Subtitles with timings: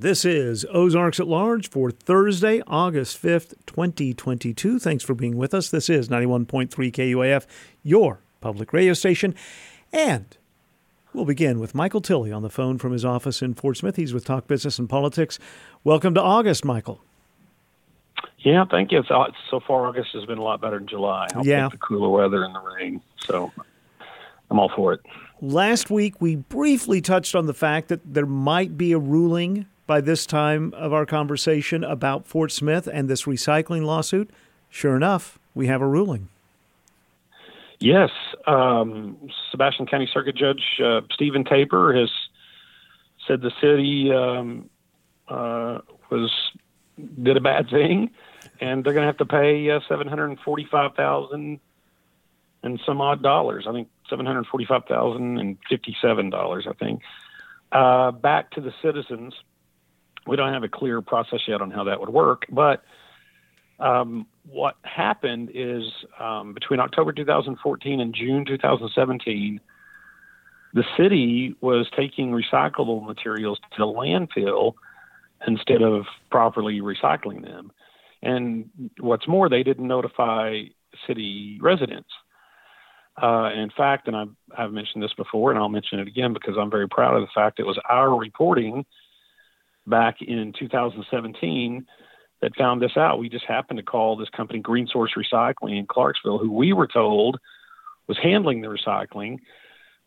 [0.00, 4.78] This is Ozarks at Large for Thursday, August 5th, 2022.
[4.78, 5.68] Thanks for being with us.
[5.68, 7.44] This is 91.3 KUAF,
[7.82, 9.34] your public radio station.
[9.92, 10.38] And
[11.12, 13.96] we'll begin with Michael Tilley on the phone from his office in Fort Smith.
[13.96, 15.38] He's with Talk Business and Politics.
[15.84, 17.02] Welcome to August, Michael.
[18.38, 19.02] Yeah, thank you.
[19.06, 21.26] So, uh, so far, August has been a lot better than July.
[21.34, 21.68] I'll yeah.
[21.68, 23.02] the cooler weather and the rain.
[23.18, 23.52] So
[24.50, 25.00] I'm all for it.
[25.42, 30.00] Last week, we briefly touched on the fact that there might be a ruling by
[30.00, 34.30] this time of our conversation about Fort Smith and this recycling lawsuit?
[34.68, 36.28] Sure enough, we have a ruling.
[37.80, 38.10] Yes.
[38.46, 39.16] Um,
[39.50, 42.08] Sebastian County Circuit Judge uh, Stephen Tabor has
[43.26, 44.70] said the city um,
[45.28, 46.30] uh, was
[47.20, 48.10] did a bad thing,
[48.60, 51.58] and they're going to have to pay uh, seven hundred forty-five thousand
[52.62, 53.66] and some odd dollars.
[53.68, 56.68] I think seven hundred forty-five thousand and fifty-seven dollars.
[56.70, 57.00] I think
[57.72, 59.34] uh, back to the citizens
[60.30, 62.84] we don't have a clear process yet on how that would work, but
[63.80, 65.82] um, what happened is
[66.20, 69.60] um, between October 2014 and June 2017,
[70.72, 74.74] the city was taking recyclable materials to the landfill
[75.48, 77.72] instead of properly recycling them.
[78.22, 80.62] And what's more, they didn't notify
[81.08, 82.10] city residents.
[83.20, 86.54] Uh, in fact, and I've, I've mentioned this before, and I'll mention it again because
[86.56, 88.84] I'm very proud of the fact it was our reporting
[89.90, 91.86] back in 2017
[92.40, 93.18] that found this out.
[93.18, 96.86] We just happened to call this company Green Source Recycling in Clarksville, who we were
[96.86, 97.38] told
[98.06, 99.38] was handling the recycling.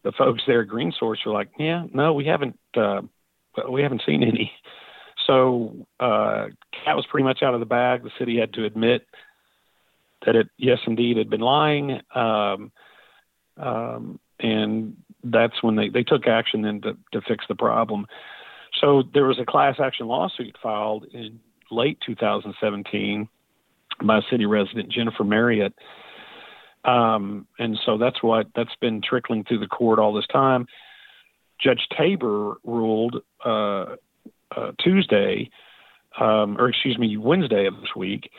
[0.04, 3.02] The folks there at Green Source were like, "Yeah, no, we haven't, uh,
[3.70, 4.52] we haven't seen any."
[5.28, 6.48] So uh,
[6.86, 8.04] that was pretty much out of the bag.
[8.04, 9.08] The city had to admit
[10.26, 12.74] that it, yes, indeed, had been lying, um,
[13.56, 18.06] um, and that's when they they took action then to, to fix the problem.
[18.80, 21.40] So there was a class action lawsuit filed in
[21.72, 23.28] late 2017
[24.04, 25.74] by city resident Jennifer Marriott.
[26.86, 30.68] Um, and so that's what that's been trickling through the court all this time.
[31.62, 33.96] Judge Tabor ruled uh,
[34.56, 35.50] uh, Tuesday,
[36.20, 38.30] um, or excuse me, Wednesday of this week,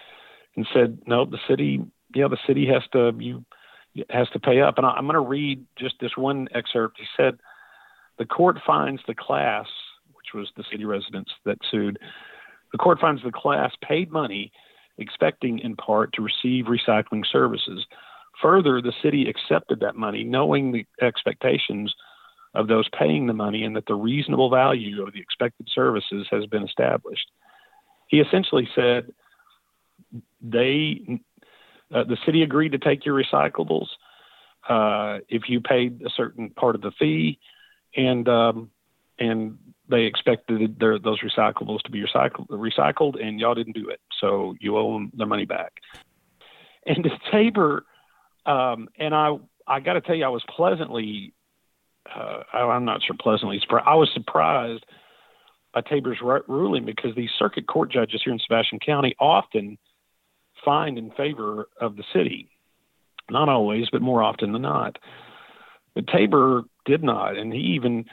[0.56, 1.80] and said no, the city,
[2.14, 3.44] yeah, the city has to you
[4.10, 4.76] has to pay up.
[4.76, 6.98] And I, am going to read just this one excerpt.
[6.98, 7.38] He said,
[8.18, 9.66] "The court finds the class
[10.34, 11.98] was the city residents that sued.
[12.72, 14.52] The court finds the class paid money,
[14.98, 17.84] expecting in part to receive recycling services.
[18.42, 21.94] Further, the city accepted that money, knowing the expectations
[22.54, 26.46] of those paying the money and that the reasonable value of the expected services has
[26.46, 27.28] been established.
[28.08, 29.12] He essentially said
[30.40, 31.20] they,
[31.92, 33.86] uh, the city agreed to take your recyclables
[34.68, 37.38] uh, if you paid a certain part of the fee,
[37.96, 38.70] and um,
[39.18, 39.58] and
[39.88, 44.54] they expected their, those recyclables to be recycled, recycled, and y'all didn't do it, so
[44.60, 45.72] you owe them their money back.
[46.86, 47.84] And Tabor,
[48.46, 49.36] um, and I,
[49.66, 51.34] I got to tell you, I was pleasantly,
[52.14, 53.86] uh, I'm not sure pleasantly surprised.
[53.86, 54.84] I was surprised
[55.72, 59.76] by Tabor's ruling because these circuit court judges here in Sebastian County often
[60.64, 62.48] find in favor of the city.
[63.30, 64.98] Not always, but more often than not.
[65.94, 68.04] But Tabor did not, and he even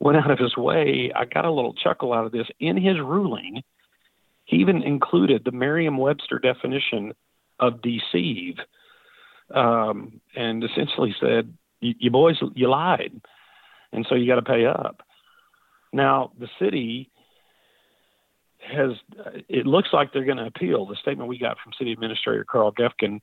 [0.00, 1.10] went out of his way.
[1.14, 2.46] I got a little chuckle out of this.
[2.60, 3.62] In his ruling,
[4.44, 7.12] he even included the Merriam Webster definition
[7.60, 8.56] of deceive
[9.54, 13.20] um, and essentially said, You boys, you lied.
[13.92, 15.02] And so you got to pay up.
[15.92, 17.10] Now, the city
[18.60, 18.90] has,
[19.48, 20.86] it looks like they're going to appeal.
[20.86, 23.20] The statement we got from City Administrator Carl Geffken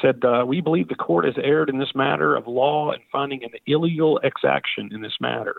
[0.00, 3.44] said, uh, We believe the court has erred in this matter of law and finding
[3.44, 5.56] an illegal exaction in this matter.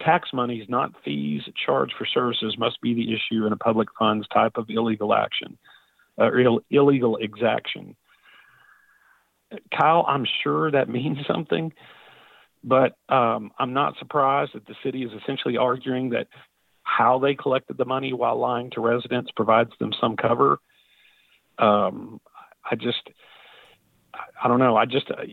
[0.00, 4.26] Tax monies, not fees charged for services, must be the issue in a public funds
[4.28, 5.58] type of illegal action
[6.18, 7.96] uh, or Ill- illegal exaction.
[9.76, 11.72] Kyle, I'm sure that means something,
[12.64, 16.28] but um, I'm not surprised that the city is essentially arguing that
[16.84, 20.58] how they collected the money while lying to residents provides them some cover.
[21.58, 22.20] Um,
[22.68, 23.08] I just,
[24.14, 24.76] I don't know.
[24.76, 25.24] I just uh,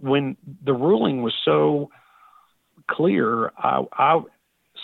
[0.00, 1.90] when the ruling was so
[2.90, 4.20] clear, I, I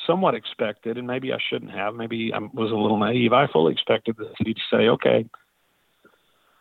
[0.07, 1.95] somewhat expected, and maybe I shouldn't have.
[1.95, 3.33] Maybe I was a little naive.
[3.33, 5.27] I fully expected the city to say, "Okay,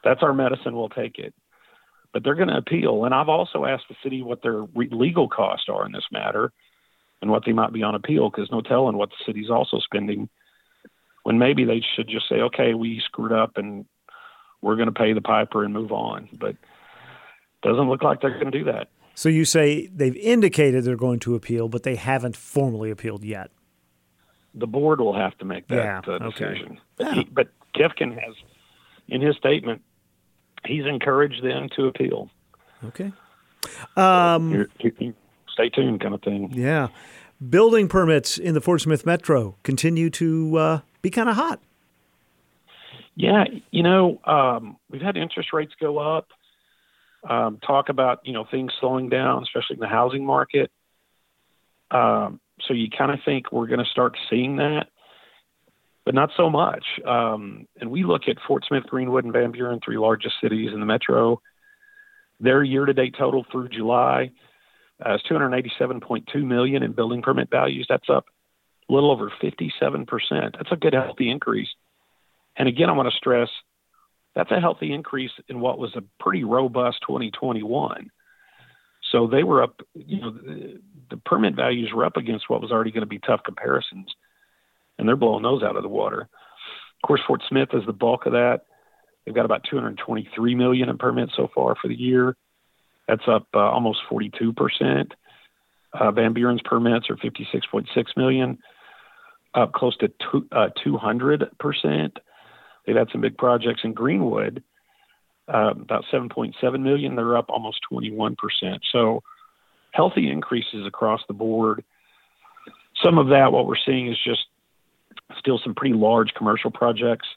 [0.03, 0.75] that's our medicine.
[0.75, 1.33] We'll take it."
[2.13, 5.67] But they're going to appeal, and I've also asked the city what their legal costs
[5.69, 6.51] are in this matter,
[7.21, 10.29] and what they might be on appeal, because no telling what the city's also spending.
[11.23, 13.85] When maybe they should just say, "Okay, we screwed up, and
[14.61, 16.57] we're going to pay the piper and move on." But
[17.61, 18.89] doesn't look like they're going to do that.
[19.15, 23.51] So you say they've indicated they're going to appeal, but they haven't formally appealed yet.
[24.53, 26.45] the board will have to make that Yeah, uh, okay.
[26.53, 26.77] decision.
[26.97, 27.13] But, Yeah.
[27.13, 28.35] he, but Geffken has,
[29.07, 29.81] in his statement,
[30.65, 32.29] he's encouraged them to appeal.
[32.83, 33.13] Okay.
[33.95, 34.67] Um, You're-
[34.99, 35.13] you-
[35.53, 36.51] stay tuned, kind of thing.
[36.53, 36.89] yeah.
[37.49, 41.59] Building permits in the Fort Smith Metro continue to uh, be kind of hot.
[43.15, 46.27] Yeah, you know, um, we've had interest rates go up.
[47.27, 50.71] Um, talk about you know things slowing down, especially in the housing market.
[51.91, 54.87] Um, so you kind of think we're going to start seeing that,
[56.05, 56.85] but not so much.
[57.05, 60.79] Um, and we look at Fort Smith, Greenwood, and Van Buren, three largest cities in
[60.79, 61.41] the metro.
[62.39, 64.31] Their year-to-date total through July
[65.05, 67.85] uh, is 287.2 million in building permit values.
[67.87, 68.25] That's up
[68.89, 70.55] a little over 57 percent.
[70.57, 71.69] That's a good, healthy increase.
[72.55, 73.49] And again, I want to stress
[74.35, 78.09] that's a healthy increase in what was a pretty robust 2021.
[79.11, 82.71] So they were up, you know, the, the permit values were up against what was
[82.71, 84.13] already going to be tough comparisons,
[84.97, 86.21] and they're blowing those out of the water.
[86.21, 88.61] Of course, Fort Smith is the bulk of that.
[89.25, 92.35] They've got about 223 million in permits so far for the year.
[93.07, 95.13] That's up uh, almost 42 percent.
[95.93, 97.85] Uh, Van Buren's permits are 56.6
[98.15, 98.59] million,
[99.53, 102.17] up close to two, uh, 200 percent.
[102.91, 104.61] They've had some big projects in Greenwood,
[105.47, 107.15] uh, about 7.7 million.
[107.15, 108.81] They're up almost 21 percent.
[108.91, 109.23] So
[109.91, 111.85] healthy increases across the board.
[113.01, 114.41] Some of that, what we're seeing is just
[115.39, 117.27] still some pretty large commercial projects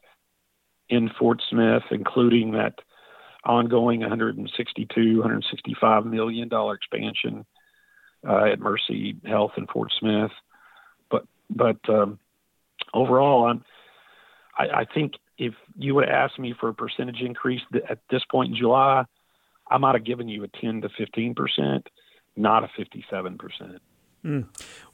[0.88, 2.74] in Fort Smith, including that
[3.44, 7.46] ongoing 162, 165 million dollar expansion
[8.28, 10.32] uh, at Mercy Health in Fort Smith.
[11.12, 12.18] But but um,
[12.92, 13.64] overall, I'm
[14.58, 18.22] I, I think if you would have asked me for a percentage increase at this
[18.30, 19.04] point in July,
[19.70, 21.88] I might have given you a 10 to 15 percent,
[22.36, 23.82] not a 57 percent.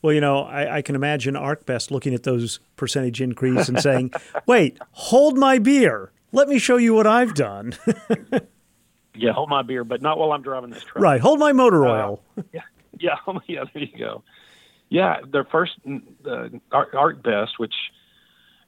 [0.02, 4.12] Well, you know, I, I can imagine ArcBest looking at those percentage increase and saying,
[4.46, 6.10] "Wait, hold my beer.
[6.32, 7.74] Let me show you what I've done."
[9.14, 11.02] Yeah, hold my beer, but not while I'm driving this truck.
[11.02, 12.22] right, hold my motor oil.
[12.52, 12.60] Yeah,
[12.98, 13.16] yeah,
[13.46, 13.64] yeah.
[13.72, 14.22] There you go.
[14.88, 15.72] Yeah, their first
[16.26, 17.26] uh, Art
[17.58, 17.74] which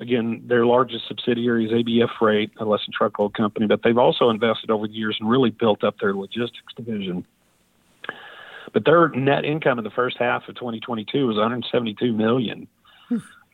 [0.02, 4.28] again their largest subsidiary is ABF Freight, a less than truckload company, but they've also
[4.28, 7.24] invested over the years and really built up their logistics division.
[8.72, 12.68] But their net income in the first half of 2022 was 172 million.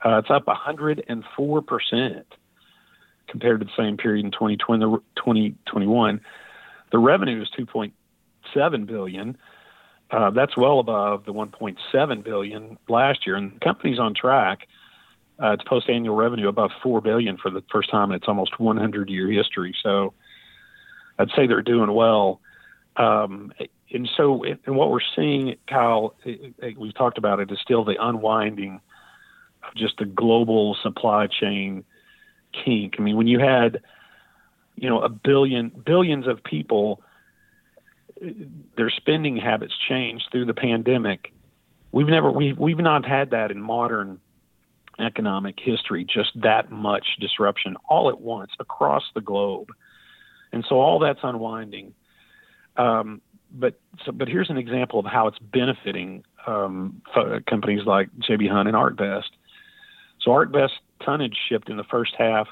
[0.05, 2.27] Uh, it's up 104 percent
[3.29, 6.21] compared to the same period in 2020, 2021.
[6.91, 9.37] The revenue is 2.7 billion.
[10.11, 14.69] Uh, that's well above the 1.7 billion last year, and the company's on track
[15.39, 18.59] uh, to post annual revenue above 4 billion for the first time in its almost
[18.59, 19.75] 100 year history.
[19.83, 20.15] So,
[21.19, 22.41] I'd say they're doing well.
[22.97, 23.53] Um,
[23.93, 27.85] and so, and what we're seeing, Kyle, it, it, we've talked about it, is still
[27.85, 28.81] the unwinding
[29.67, 31.85] of just the global supply chain
[32.53, 32.95] kink.
[32.99, 33.81] I mean, when you had,
[34.77, 37.03] you know, a billion billions of people
[38.77, 41.33] their spending habits changed through the pandemic.
[41.93, 44.21] We've never we've we've not had that in modern
[44.99, 49.71] economic history, just that much disruption all at once across the globe.
[50.53, 51.95] And so all that's unwinding.
[52.77, 58.11] Um, but so, but here's an example of how it's benefiting um, f- companies like
[58.19, 59.31] JB Hunt and ArcBest.
[60.21, 60.73] So ArcBest
[61.05, 62.49] tonnage shipped in the first half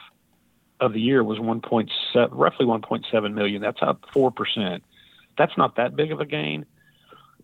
[0.81, 1.89] of the year was 1.7,
[2.33, 3.63] roughly 1.7 million.
[3.63, 4.83] That's up four percent
[5.37, 6.67] that's not that big of a gain,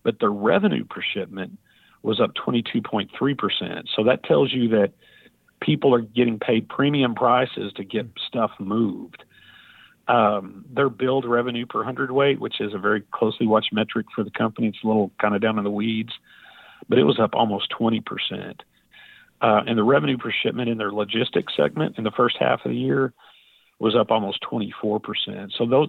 [0.02, 1.58] but the revenue per shipment
[2.02, 3.84] was up 22.3%.
[3.94, 4.92] So that tells you that
[5.60, 9.24] people are getting paid premium prices to get stuff moved.
[10.08, 14.30] Um, their build revenue per hundredweight, which is a very closely watched metric for the
[14.30, 16.12] company, it's a little kind of down in the weeds,
[16.88, 18.02] but it was up almost 20%.
[19.40, 22.70] Uh, and the revenue per shipment in their logistics segment in the first half of
[22.70, 23.12] the year
[23.78, 25.52] was up almost 24%.
[25.56, 25.88] So those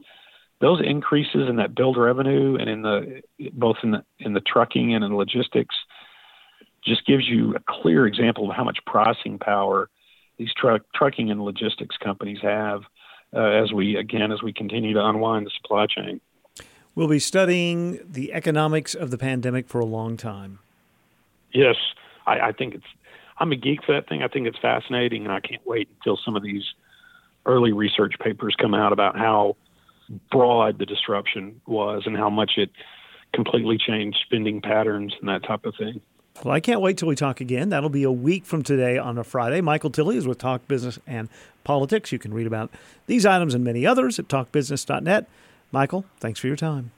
[0.62, 4.96] those increases in that build revenue and in the both in the in the trucking
[4.96, 5.76] and in logistics
[6.86, 9.90] just gives you a clear example of how much pricing power
[10.38, 12.82] these truck trucking and logistics companies have
[13.34, 16.20] uh, as we again as we continue to unwind the supply chain.
[16.96, 20.60] We'll be studying the economics of the pandemic for a long time.
[21.52, 21.76] Yes,
[22.26, 22.86] I, I think it's.
[23.40, 24.22] I'm a geek for that thing.
[24.22, 26.64] I think it's fascinating, and I can't wait until some of these
[27.46, 29.58] early research papers come out about how
[30.32, 32.70] broad the disruption was and how much it
[33.34, 36.00] completely changed spending patterns and that type of thing.
[36.42, 37.70] Well, I can't wait till we talk again.
[37.70, 39.62] That'll be a week from today on a Friday.
[39.62, 41.30] Michael Tilley is with Talk Business and
[41.64, 42.12] Politics.
[42.12, 42.72] You can read about
[43.06, 45.30] these items and many others at talkbusiness.net.
[45.72, 46.92] Michael, thanks for your time.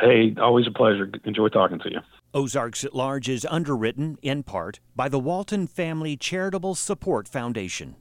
[0.00, 1.08] Hey, always a pleasure.
[1.24, 2.00] Enjoy talking to you.
[2.34, 7.96] Ozarks at Large is underwritten, in part, by the Walton Family Charitable Support Foundation.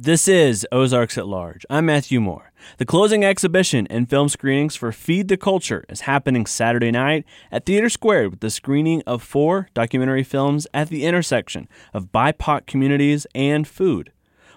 [0.00, 1.66] This is Ozarks at Large.
[1.68, 2.52] I'm Matthew Moore.
[2.76, 7.66] The closing exhibition and film screenings for Feed the Culture is happening Saturday night at
[7.66, 13.66] TheatreSquared with the screening of four documentary films at the intersection of BIPOC communities and
[13.66, 14.12] food.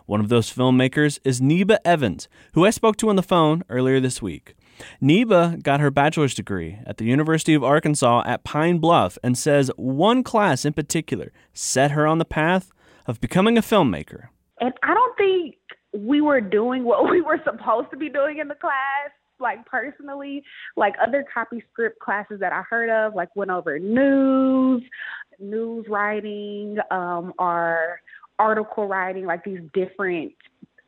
[0.06, 4.00] One of those filmmakers is Neba Evans, who I spoke to on the phone earlier
[4.00, 4.54] this week.
[5.02, 9.72] Neba got her bachelor's degree at the University of Arkansas at Pine Bluff and says
[9.76, 12.72] one class in particular set her on the path
[13.08, 14.28] of becoming a filmmaker.
[14.62, 15.56] And I don't think
[15.94, 19.12] we were doing what we were supposed to be doing in the class.
[19.40, 20.44] Like personally,
[20.78, 24.84] like other copy script classes that I heard of, like went over news,
[25.40, 28.00] news writing, um, or
[28.38, 30.34] article writing, like these different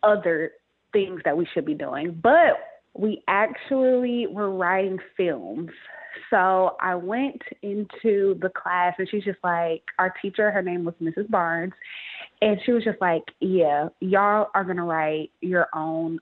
[0.03, 0.51] other
[0.91, 2.19] things that we should be doing.
[2.21, 2.59] But
[2.95, 5.71] we actually were writing films.
[6.29, 10.95] So I went into the class and she's just like, our teacher, her name was
[11.01, 11.29] Mrs.
[11.29, 11.73] Barnes,
[12.41, 16.19] and she was just like, Yeah, y'all are gonna write your own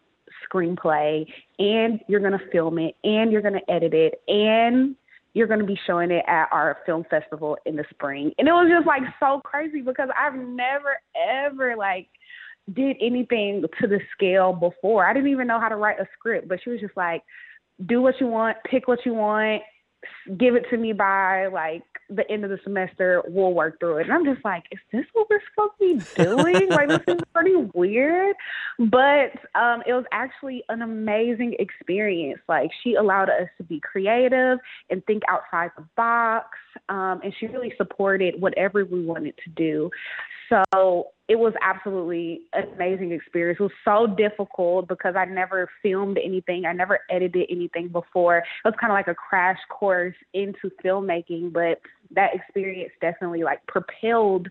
[0.48, 1.26] screenplay
[1.60, 4.96] and you're gonna film it and you're gonna edit it and
[5.34, 8.34] you're going to be showing it at our film festival in the spring.
[8.38, 12.08] And it was just like so crazy because I've never ever like
[12.74, 15.06] did anything to the scale before.
[15.06, 17.24] I didn't even know how to write a script, but she was just like,
[17.86, 19.62] do what you want, pick what you want,
[20.38, 23.24] give it to me by like the end of the semester.
[23.28, 24.04] We'll work through it.
[24.04, 26.70] And I'm just like, is this what we're supposed to be doing?
[26.70, 28.36] like this is pretty weird.
[28.80, 32.42] But um, it was actually an amazing experience.
[32.48, 36.58] Like she allowed us to be creative and think outside the box.
[36.90, 39.90] Um, and she really supported whatever we wanted to do.
[40.52, 43.58] So it was absolutely an amazing experience.
[43.60, 48.40] It was so difficult because I never filmed anything, I never edited anything before.
[48.40, 51.80] It was kind of like a crash course into filmmaking, but
[52.14, 54.50] that experience definitely like propelled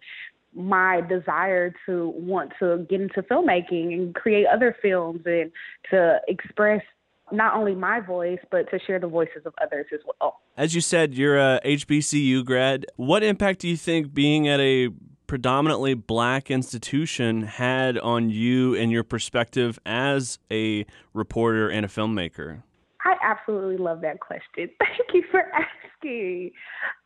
[0.54, 5.52] my desire to want to get into filmmaking and create other films and
[5.90, 6.82] to express
[7.30, 10.40] not only my voice, but to share the voices of others as well.
[10.56, 12.86] As you said, you're a HBCU grad.
[12.96, 14.88] What impact do you think being at a
[15.30, 20.84] predominantly black institution had on you and your perspective as a
[21.14, 22.64] reporter and a filmmaker?
[23.04, 24.68] I absolutely love that question.
[24.80, 26.50] Thank you for asking.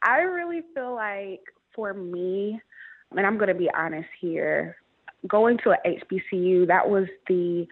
[0.02, 1.42] I really feel like
[1.74, 2.58] for me,
[3.10, 4.78] and I'm going to be honest here,
[5.28, 7.66] going to a HBCU, that was the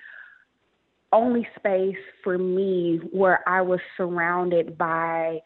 [1.15, 5.39] only space for me where I was surrounded by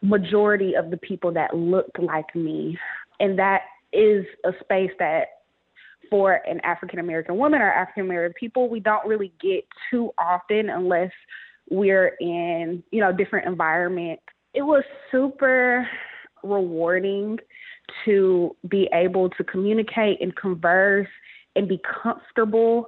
[0.00, 2.78] majority of the people that looked like me.
[3.20, 3.64] And that
[3.94, 5.26] is a space that
[6.10, 10.70] for an African American woman or African American people, we don't really get too often
[10.70, 11.10] unless
[11.70, 14.22] we're in, you know, different environments.
[14.52, 15.88] It was super
[16.42, 17.38] rewarding
[18.04, 21.08] to be able to communicate and converse
[21.56, 22.86] and be comfortable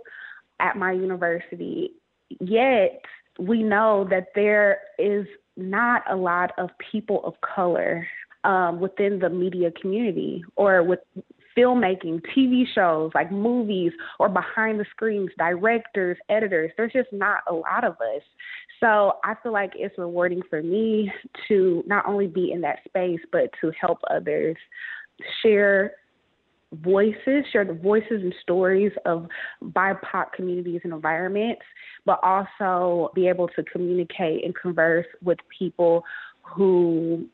[0.60, 1.92] at my university.
[2.40, 3.02] Yet,
[3.38, 8.06] we know that there is not a lot of people of color
[8.46, 11.00] um, within the media community or with
[11.58, 16.70] filmmaking, TV shows, like movies, or behind the screens, directors, editors.
[16.76, 18.22] There's just not a lot of us.
[18.78, 21.10] So I feel like it's rewarding for me
[21.48, 24.56] to not only be in that space, but to help others
[25.42, 25.92] share
[26.74, 29.26] voices, share the voices and stories of
[29.64, 31.62] BIPOC communities and environments,
[32.04, 36.04] but also be able to communicate and converse with people
[36.42, 37.26] who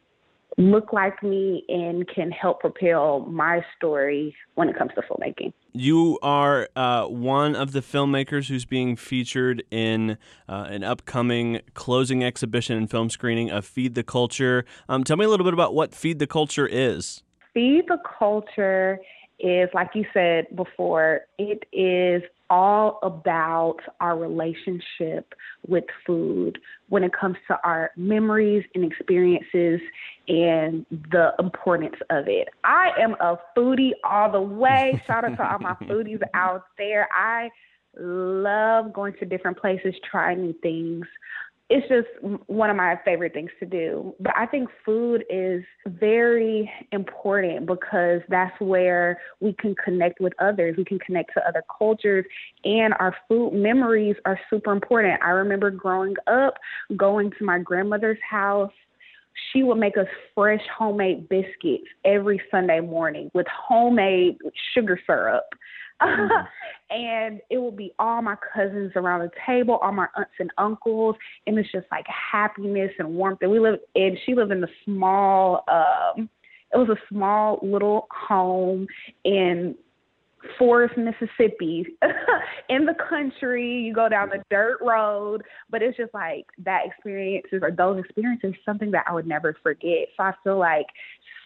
[0.59, 5.53] look like me and can help propel my story when it comes to filmmaking.
[5.73, 10.19] You are uh, one of the filmmakers who's being featured in
[10.49, 14.65] uh, an upcoming closing exhibition and film screening of Feed the Culture.
[14.89, 17.23] Um, tell me a little bit about what Feed the Culture is.
[17.55, 18.99] Feed the Culture
[19.39, 25.33] is, like you said before, it is all about our relationship
[25.67, 26.59] with food
[26.91, 29.81] when it comes to our memories and experiences
[30.29, 32.49] and the importance of it.
[32.63, 35.03] I am a foodie all the way.
[35.07, 37.09] Shout out to all my foodies out there.
[37.17, 37.49] I
[37.99, 41.07] love going to different places, trying new things.
[41.73, 42.09] It's just
[42.49, 44.15] one of my favorite things to do.
[44.21, 50.75] But I think food is very important because that's where we can connect with others.
[50.77, 52.27] We can connect to other cultures,
[52.65, 55.23] and our food memories are super important.
[55.23, 56.59] I remember growing up,
[56.95, 58.73] going to my grandmother's house.
[59.51, 64.37] She would make us fresh homemade biscuits every Sunday morning with homemade
[64.75, 65.45] sugar syrup.
[66.03, 66.47] Mm-hmm.
[66.91, 71.17] and it will be all my cousins around the table, all my aunts and uncles,
[71.47, 73.39] and it's just like happiness and warmth.
[73.43, 76.29] And we live, and she lived in a small, um,
[76.73, 78.87] it was a small little home
[79.25, 79.75] in
[80.59, 81.87] Forest, Mississippi,
[82.69, 83.83] in the country.
[83.83, 88.55] You go down the dirt road, but it's just like that experiences or those experiences
[88.65, 90.09] something that I would never forget.
[90.17, 90.87] So I feel like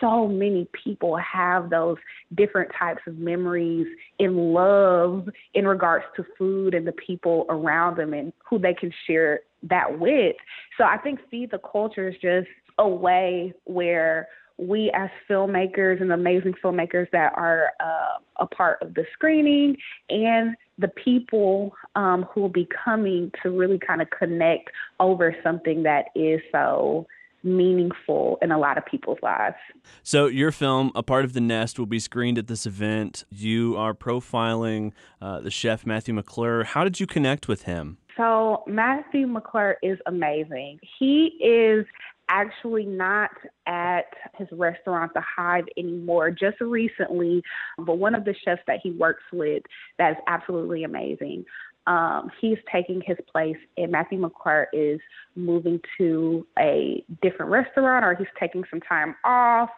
[0.01, 1.97] so many people have those
[2.35, 3.87] different types of memories
[4.19, 8.93] in love in regards to food and the people around them and who they can
[9.07, 10.37] share that with.
[10.79, 12.49] So I think Feed the Culture is just
[12.79, 18.95] a way where we as filmmakers and amazing filmmakers that are uh, a part of
[18.95, 19.77] the screening
[20.09, 24.71] and the people um, who will be coming to really kind of connect
[25.01, 27.07] over something that is so
[27.43, 29.57] meaningful in a lot of people's lives.
[30.03, 33.25] So, your film, A Part of the Nest, will be screened at this event.
[33.31, 36.65] You are profiling uh, the chef Matthew McClure.
[36.65, 37.99] How did you connect with him?
[38.17, 40.81] So, Matthew McClure is amazing.
[40.99, 41.87] He is
[42.29, 43.31] actually not
[43.67, 44.07] at
[44.37, 47.43] his restaurant, The Hive, anymore, just recently.
[47.79, 49.63] But one of the chefs that he works with
[49.99, 51.45] that is absolutely amazing.
[51.87, 55.01] Um, he's taking his place, and Matthew McClure is
[55.37, 59.71] moving to a different restaurant or he's taking some time off.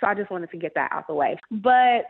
[0.00, 1.38] So I just wanted to get that out the way.
[1.50, 2.04] But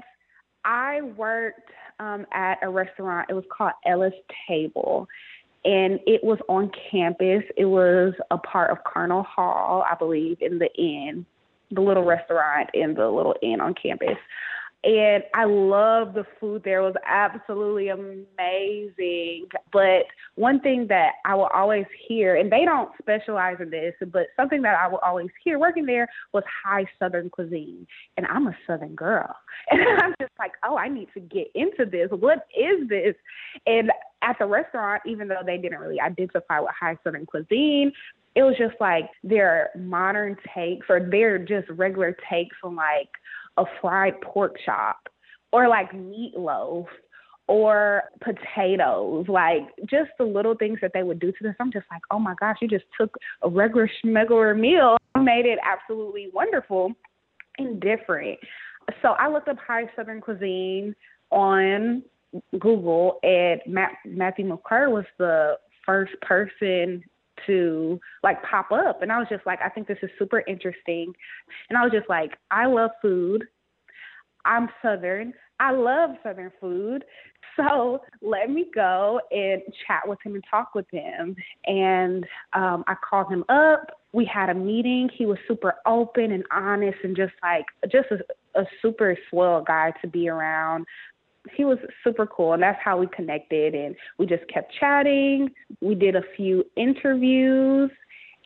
[0.64, 4.12] I worked um, at a restaurant, it was called Ella's
[4.48, 5.06] Table
[5.66, 7.42] and it was on campus.
[7.56, 11.26] It was a part of Carnall Hall, I believe, in the inn,
[11.72, 14.16] the little restaurant in the little inn on campus.
[14.86, 16.78] And I love the food there.
[16.78, 19.48] It was absolutely amazing.
[19.72, 20.04] But
[20.36, 24.62] one thing that I will always hear, and they don't specialize in this, but something
[24.62, 27.84] that I will always hear working there was high Southern cuisine.
[28.16, 29.34] And I'm a Southern girl.
[29.70, 32.08] And I'm just like, oh, I need to get into this.
[32.10, 33.16] What is this?
[33.66, 33.90] And
[34.22, 37.90] at the restaurant, even though they didn't really identify with high Southern cuisine,
[38.36, 43.08] it was just like their modern takes or their just regular takes on like
[43.56, 45.08] a fried pork chop
[45.52, 46.86] or like meatloaf
[47.48, 51.54] or potatoes, like just the little things that they would do to this.
[51.60, 55.58] I'm just like, oh my gosh, you just took a regular schmegular meal made it
[55.62, 56.92] absolutely wonderful
[57.58, 58.38] and different.
[59.02, 60.94] So I looked up high Southern cuisine
[61.30, 62.02] on
[62.58, 67.02] Google, and Matt, Matthew McClure was the first person
[67.46, 71.12] to like pop up and I was just like I think this is super interesting
[71.68, 73.44] and I was just like I love food.
[74.44, 75.34] I'm southern.
[75.58, 77.04] I love southern food.
[77.56, 81.34] So let me go and chat with him and talk with him.
[81.66, 83.90] And um I called him up.
[84.12, 85.10] We had a meeting.
[85.14, 89.92] He was super open and honest and just like just a, a super swell guy
[90.02, 90.86] to be around
[91.54, 95.50] he was super cool and that's how we connected and we just kept chatting.
[95.80, 97.90] We did a few interviews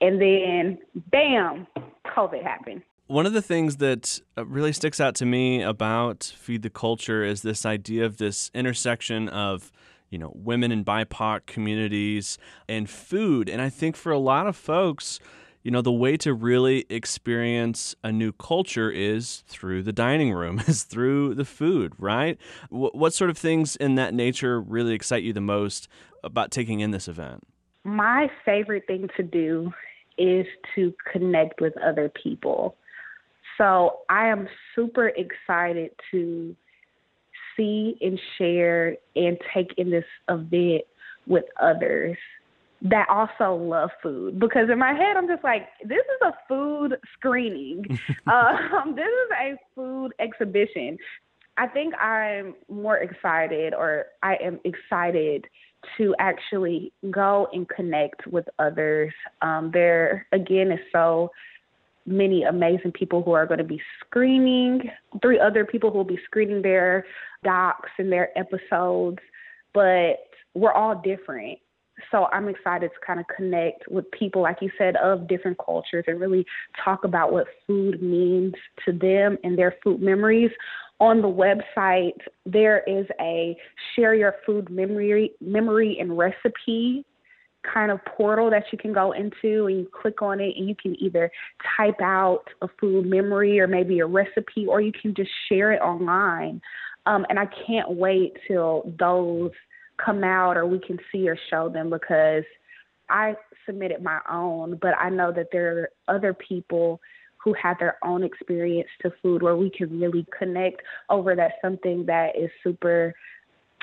[0.01, 0.79] and then
[1.11, 1.67] bam
[2.07, 2.83] covid happened.
[3.07, 7.25] One of the things that uh, really sticks out to me about feed the culture
[7.25, 9.73] is this idea of this intersection of
[10.11, 13.49] you know women and bipoc communities and food.
[13.49, 15.21] And i think for a lot of folks
[15.63, 20.59] you know, the way to really experience a new culture is through the dining room,
[20.67, 22.39] is through the food, right?
[22.71, 25.89] What sort of things in that nature really excite you the most
[26.25, 27.45] about taking in this event?
[27.85, 29.73] My favorite thing to do
[30.19, 32.77] is to connect with other people.
[33.57, 36.55] So I am super excited to
[37.57, 40.83] see and share and take in this event
[41.27, 42.17] with others
[42.83, 46.97] that also love food because in my head I'm just like this is a food
[47.15, 47.85] screening.
[48.27, 50.97] um, this is a food exhibition.
[51.57, 55.47] I think I'm more excited or I am excited
[55.99, 59.13] to actually go and connect with others.
[59.43, 61.31] Um, there again is so
[62.07, 64.91] many amazing people who are going to be screening,
[65.21, 67.05] three other people who will be screening their
[67.45, 69.19] docs and their episodes,
[69.75, 70.17] but
[70.55, 71.59] we're all different
[72.11, 76.05] so I'm excited to kind of connect with people, like you said, of different cultures
[76.07, 76.45] and really
[76.85, 80.51] talk about what food means to them and their food memories.
[81.01, 83.57] On the website, there is a
[83.95, 87.05] share your food memory, memory and recipe
[87.63, 90.75] kind of portal that you can go into and you click on it and you
[90.75, 91.31] can either
[91.77, 95.81] type out a food memory or maybe a recipe or you can just share it
[95.81, 96.61] online.
[97.07, 99.53] Um, and I can't wait till those
[100.05, 102.45] come out or we can see or show them because
[103.09, 103.37] I
[103.67, 107.01] submitted my own, but I know that there are other people
[107.43, 112.07] who have their own experience to food where we can really connect over that something
[112.07, 113.15] that is super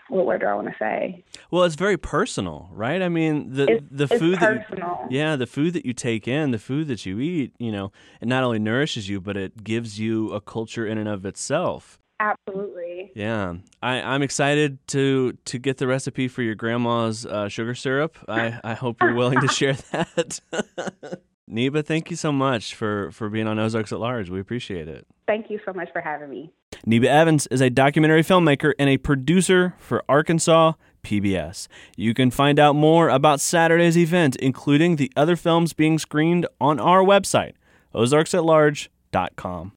[0.09, 1.23] what word do I want to say?
[1.51, 3.01] Well, it's very personal, right?
[3.01, 4.99] I mean, the it's, the food personal.
[5.01, 7.71] that you, yeah, the food that you take in, the food that you eat, you
[7.73, 11.25] know, it not only nourishes you, but it gives you a culture in and of
[11.25, 11.99] itself.
[12.19, 13.11] Absolutely.
[13.15, 18.17] Yeah, I, I'm excited to to get the recipe for your grandma's uh, sugar syrup.
[18.27, 20.39] I, I hope you're willing to share that.
[21.49, 24.29] Neba, thank you so much for, for being on Ozarks at Large.
[24.29, 25.07] We appreciate it.
[25.27, 26.51] Thank you so much for having me.
[26.85, 31.67] Neba Evans is a documentary filmmaker and a producer for Arkansas PBS.
[31.95, 36.81] You can find out more about Saturday's event, including the other films being screened, on
[36.81, 37.53] our website,
[37.95, 39.71] ozarksatlarge.com.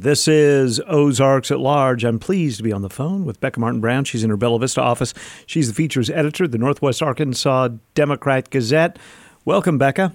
[0.00, 2.04] This is Ozarks at Large.
[2.04, 4.04] I'm pleased to be on the phone with Becca Martin Brown.
[4.04, 5.12] She's in her Bella Vista office.
[5.44, 8.96] She's the features editor of the Northwest Arkansas Democrat Gazette.
[9.44, 10.14] Welcome, Becca.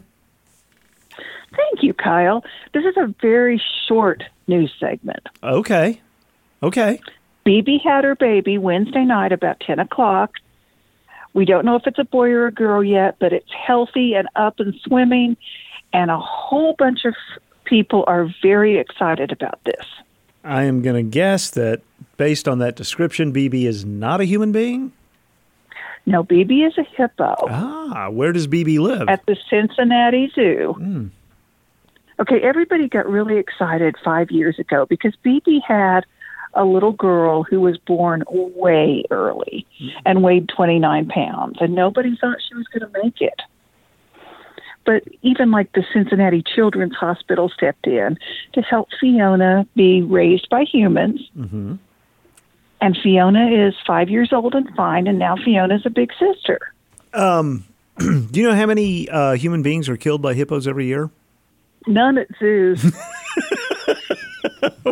[1.53, 2.45] Thank you, Kyle.
[2.73, 5.27] This is a very short news segment.
[5.43, 5.99] Okay.
[6.63, 7.01] Okay.
[7.45, 10.31] BB had her baby Wednesday night about 10 o'clock.
[11.33, 14.29] We don't know if it's a boy or a girl yet, but it's healthy and
[14.37, 15.35] up and swimming,
[15.91, 17.15] and a whole bunch of
[17.65, 19.85] people are very excited about this.
[20.43, 21.81] I am going to guess that
[22.17, 24.91] based on that description, BB is not a human being.
[26.05, 27.35] No, BB is a hippo.
[27.49, 29.07] Ah, where does BB live?
[29.07, 30.75] At the Cincinnati Zoo.
[30.77, 31.09] Mm.
[32.19, 36.05] Okay, everybody got really excited five years ago because BB had
[36.53, 39.65] a little girl who was born way early
[40.05, 43.41] and weighed 29 pounds, and nobody thought she was going to make it.
[44.85, 48.17] But even like the Cincinnati Children's Hospital stepped in
[48.53, 51.21] to help Fiona be raised by humans.
[51.37, 51.75] Mm-hmm.
[52.81, 56.59] And Fiona is five years old and fine, and now Fiona's a big sister.
[57.13, 57.63] Um,
[57.97, 61.09] do you know how many uh, human beings are killed by hippos every year?
[61.87, 62.83] None at zoos.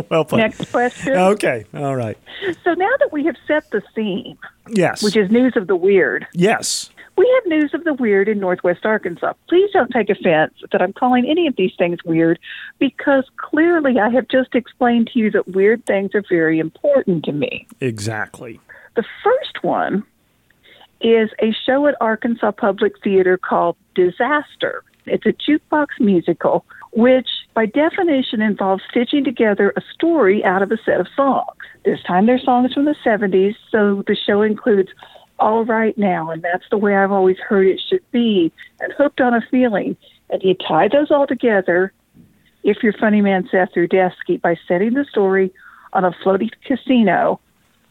[0.10, 0.40] well played.
[0.40, 1.14] Next question.
[1.14, 1.66] Okay.
[1.74, 2.18] All right.
[2.64, 4.38] So now that we have set the scene,
[4.70, 5.04] Yes.
[5.04, 6.90] which is news of the weird, yes.
[7.18, 9.34] We have news of the weird in Northwest Arkansas.
[9.48, 12.40] Please don't take offense that I'm calling any of these things weird
[12.80, 17.32] because clearly I have just explained to you that weird things are very important to
[17.32, 17.68] me.
[17.80, 18.60] Exactly.
[18.96, 20.04] The first one
[21.02, 24.84] is a show at Arkansas Public Theater called Disaster.
[25.06, 30.78] It's a jukebox musical, which by definition involves stitching together a story out of a
[30.86, 31.58] set of songs.
[31.86, 34.90] This time they're songs from the 70s, so the show includes
[35.42, 39.20] All Right Now, and that's the way I've always heard it should be, and Hooked
[39.20, 39.98] on a Feeling.
[40.30, 41.92] And you tie those all together,
[42.64, 45.52] if you're funny man Seth Rudetsky, by setting the story
[45.94, 47.40] on a floating casino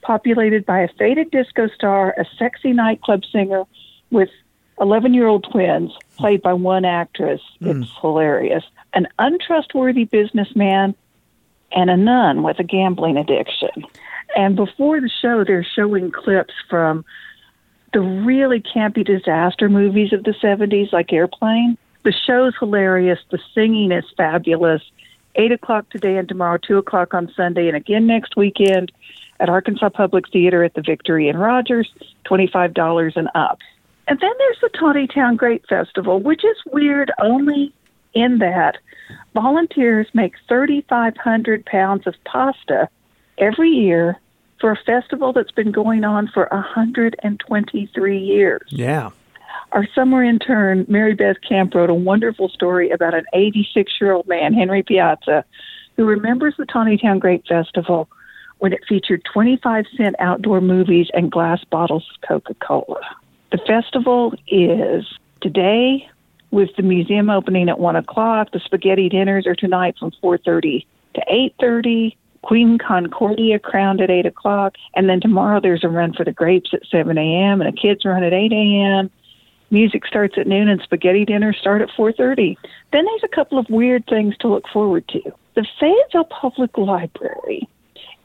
[0.02, 3.64] populated by a faded disco star, a sexy nightclub singer
[4.10, 4.30] with
[4.80, 7.40] 11 year old twins, played by one actress.
[7.58, 7.82] Hmm.
[7.82, 8.64] It's hilarious.
[8.94, 10.94] An untrustworthy businessman
[11.72, 13.84] and a nun with a gambling addiction.
[14.36, 17.04] And before the show, they're showing clips from
[17.92, 21.76] the really campy disaster movies of the 70s, like Airplane.
[22.02, 23.18] The show's hilarious.
[23.30, 24.82] The singing is fabulous.
[25.34, 28.90] 8 o'clock today and tomorrow, 2 o'clock on Sunday, and again next weekend
[29.38, 31.90] at Arkansas Public Theater at the Victory in Rogers,
[32.26, 33.60] $25 and up.
[34.08, 37.72] And then there's the Tontitown Grape Festival, which is weird only
[38.12, 38.78] in that
[39.34, 42.88] volunteers make 3,500 pounds of pasta
[43.38, 44.18] every year
[44.60, 48.62] for a festival that's been going on for 123 years.
[48.68, 49.10] Yeah.
[49.72, 54.26] Our summer intern, Mary Beth Camp, wrote a wonderful story about an 86 year old
[54.26, 55.44] man, Henry Piazza,
[55.96, 58.08] who remembers the Tontitown Grape Festival
[58.58, 63.00] when it featured 25 cent outdoor movies and glass bottles of Coca Cola.
[63.52, 65.06] The festival is
[65.40, 66.08] today
[66.50, 68.50] with the museum opening at 1 o'clock.
[68.52, 71.20] The spaghetti dinners are tonight from 4.30 to
[71.60, 72.16] 8.30.
[72.42, 74.74] Queen Concordia crowned at 8 o'clock.
[74.94, 77.60] And then tomorrow there's a run for the grapes at 7 a.m.
[77.60, 79.10] and a kids run at 8 a.m.
[79.70, 82.56] Music starts at noon and spaghetti dinners start at 4.30.
[82.92, 85.20] Then there's a couple of weird things to look forward to.
[85.54, 87.68] The Fayetteville Public Library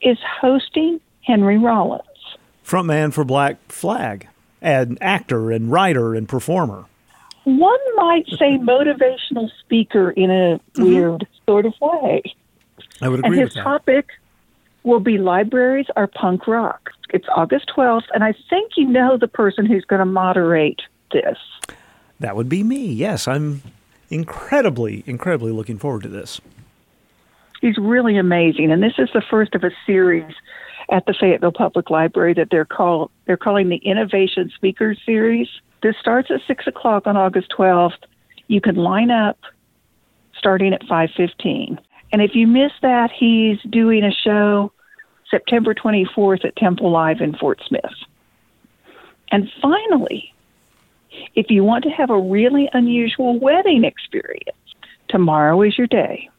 [0.01, 2.01] is hosting Henry Rollins.
[2.65, 4.27] Frontman for Black Flag,
[4.61, 6.85] an actor and writer and performer.
[7.43, 10.83] One might say motivational speaker in a mm-hmm.
[10.83, 12.23] weird sort of way.
[13.01, 14.09] I would And his topic
[14.83, 16.91] will be libraries are punk rock.
[17.09, 20.81] It's August 12th, and I think you know the person who's going to moderate
[21.11, 21.37] this.
[22.19, 22.85] That would be me.
[22.85, 23.61] Yes, I'm
[24.09, 26.39] incredibly, incredibly looking forward to this.
[27.61, 30.31] He's really amazing, and this is the first of a series
[30.91, 35.47] at the Fayetteville Public Library that they're called they're calling the Innovation Speakers Series.
[35.81, 37.97] This starts at six o'clock on August twelfth.
[38.47, 39.39] You can line up
[40.37, 41.79] starting at five fifteen.
[42.11, 44.71] And if you miss that, he's doing a show
[45.29, 47.83] September 24th at Temple Live in Fort Smith.
[49.31, 50.33] And finally,
[51.35, 54.57] if you want to have a really unusual wedding experience,
[55.09, 56.29] tomorrow is your day.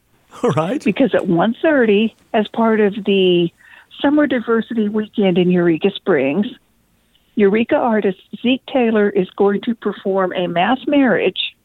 [0.43, 0.83] All right.
[0.83, 3.51] Because at 1:30 as part of the
[4.01, 6.47] Summer Diversity Weekend in Eureka Springs,
[7.35, 11.55] Eureka artist Zeke Taylor is going to perform a mass marriage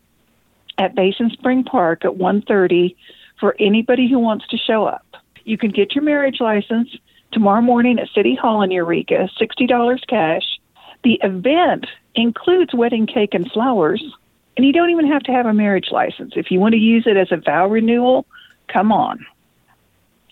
[0.79, 2.95] at Basin Spring Park at 1:30
[3.43, 5.05] for anybody who wants to show up.
[5.43, 6.89] You can get your marriage license
[7.33, 10.45] tomorrow morning at City Hall in Eureka, $60 cash.
[11.03, 14.01] The event includes wedding cake and flowers,
[14.57, 16.35] and you don't even have to have a marriage license.
[16.37, 18.27] If you want to use it as a vow renewal,
[18.69, 19.27] come on.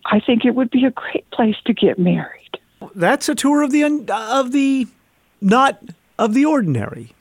[0.05, 2.59] I think it would be a great place to get married.
[2.95, 4.87] That's a tour of the un- of the
[5.41, 5.83] not
[6.17, 7.13] of the ordinary.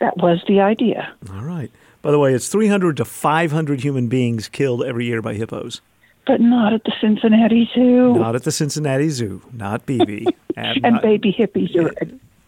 [0.00, 1.12] That was the idea.
[1.30, 1.70] All right.
[2.06, 5.80] By the way, it's 300 to 500 human beings killed every year by hippos.
[6.24, 8.14] But not at the Cincinnati Zoo.
[8.14, 9.42] Not at the Cincinnati Zoo.
[9.52, 10.28] Not BB.
[10.56, 11.92] and, and baby hippies are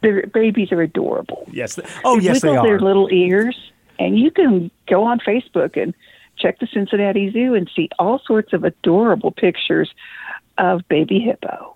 [0.01, 1.45] their babies are adorable.
[1.51, 1.77] Yes.
[2.05, 2.65] Oh, they yes, they are.
[2.65, 3.59] their little ears,
[3.99, 5.93] and you can go on Facebook and
[6.37, 9.91] check the Cincinnati Zoo and see all sorts of adorable pictures
[10.57, 11.75] of baby hippo.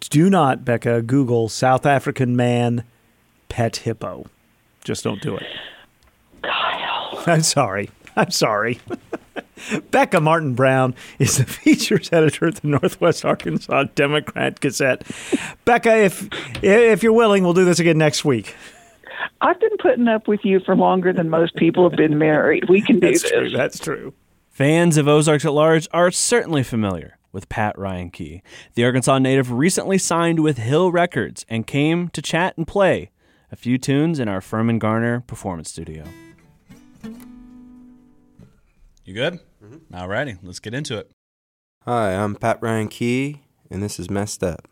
[0.00, 2.84] Do not, Becca, Google South African man
[3.48, 4.26] pet hippo.
[4.84, 5.46] Just don't do it.
[6.42, 7.22] Kyle.
[7.26, 7.90] I'm sorry.
[8.16, 8.80] I'm sorry.
[9.90, 15.04] Becca Martin Brown is the features editor at the Northwest Arkansas Democrat Gazette.
[15.64, 16.28] Becca, if
[16.62, 18.54] if you're willing, we'll do this again next week.
[19.40, 22.68] I've been putting up with you for longer than most people have been married.
[22.68, 23.30] We can do That's this.
[23.30, 23.50] true.
[23.50, 24.14] That's true.
[24.50, 28.42] Fans of Ozarks at Large are certainly familiar with Pat Ryan Key.
[28.74, 33.10] The Arkansas native recently signed with Hill Records and came to chat and play
[33.50, 36.04] a few tunes in our Furman Garner performance studio.
[39.04, 39.40] You good?
[39.62, 39.94] Mm-hmm.
[39.96, 41.10] All righty, let's get into it.
[41.84, 44.68] Hi, I'm Pat Ryan Key, and this is Messed Up.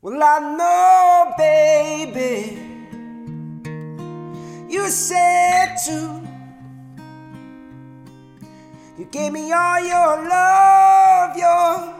[0.00, 2.58] Well, I know, baby,
[4.68, 6.20] you said to.
[8.98, 11.94] You gave me all your love, your,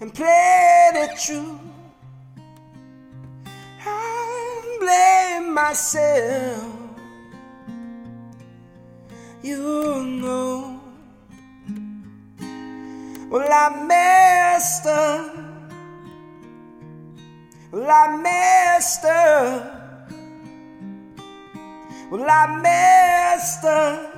[0.00, 1.58] and played it true.
[3.84, 6.81] I blame myself
[9.42, 10.80] you know.
[13.28, 15.36] Well, I messed up.
[17.72, 20.10] Well, I messed up.
[22.10, 24.12] Well, I messed up.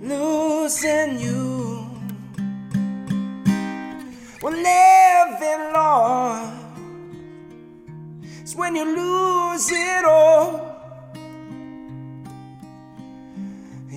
[0.00, 1.86] Losing you.
[4.40, 6.52] Well, living lost.
[8.40, 10.69] It's when you lose it all.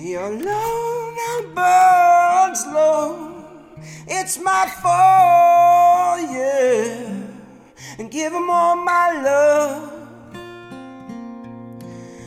[0.04, 3.42] Your love now burns low.
[4.06, 7.08] It's my fault, yeah.
[7.98, 9.92] And give them all my love.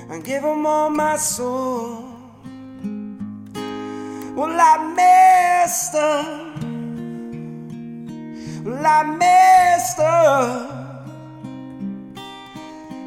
[0.09, 2.03] And give them all my soul.
[4.35, 6.63] Well, I messed up.
[8.65, 11.05] Well, I messed up.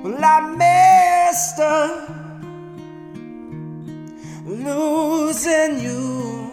[0.04, 2.19] Well, I messed up
[4.64, 6.50] losing you.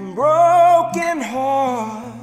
[0.00, 2.14] I'm broken heart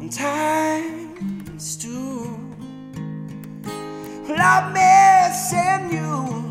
[0.00, 2.38] and times two.
[4.28, 6.49] Well, I'm missing you.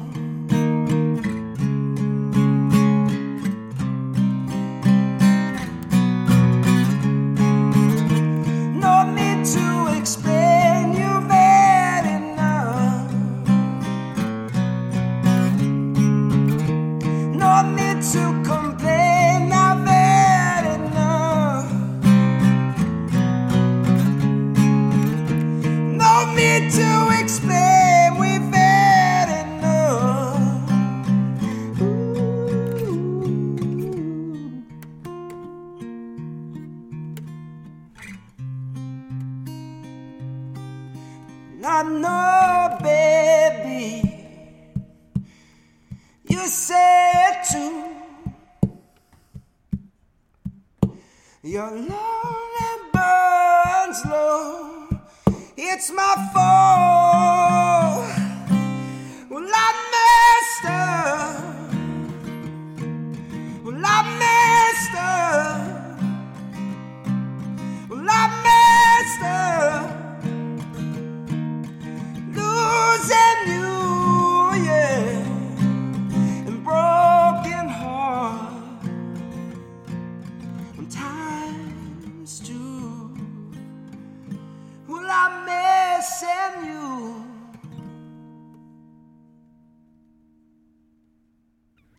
[51.59, 54.87] Your lonely burns low.
[55.57, 56.38] It's my fault.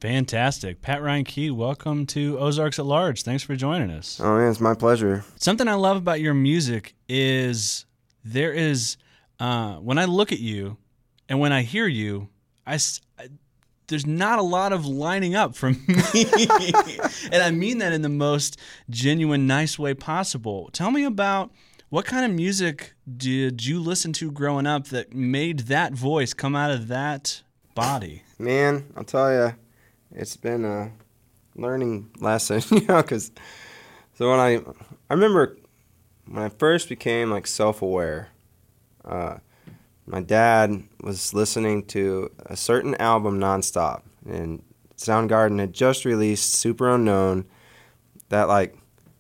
[0.01, 0.81] Fantastic.
[0.81, 3.23] Pat Ryan Key, welcome to Ozarks at Large.
[3.23, 4.19] Thanks for joining us.
[4.23, 5.25] Oh, yeah, it's my pleasure.
[5.37, 7.85] Something I love about your music is
[8.25, 8.97] there is,
[9.39, 10.79] uh, when I look at you
[11.29, 12.29] and when I hear you,
[12.67, 12.75] I,
[13.19, 13.29] I-
[13.89, 16.25] there's not a lot of lining up from me.
[17.33, 18.57] and I mean that in the most
[18.89, 20.71] genuine, nice way possible.
[20.73, 21.51] Tell me about
[21.91, 26.55] what kind of music did you listen to growing up that made that voice come
[26.57, 27.43] out of that
[27.75, 28.23] body?
[28.39, 29.55] Man, I'll tell you,
[30.13, 30.93] it's been a
[31.57, 33.31] learning lesson, you know, because
[34.15, 34.57] so when I,
[35.09, 35.57] I remember
[36.27, 38.29] when I first became like self-aware,
[39.05, 39.39] uh,
[40.07, 44.63] my dad was listening to a certain album nonstop, and
[44.97, 47.47] Soundgarden had just released Superunknown.
[48.29, 48.77] That like,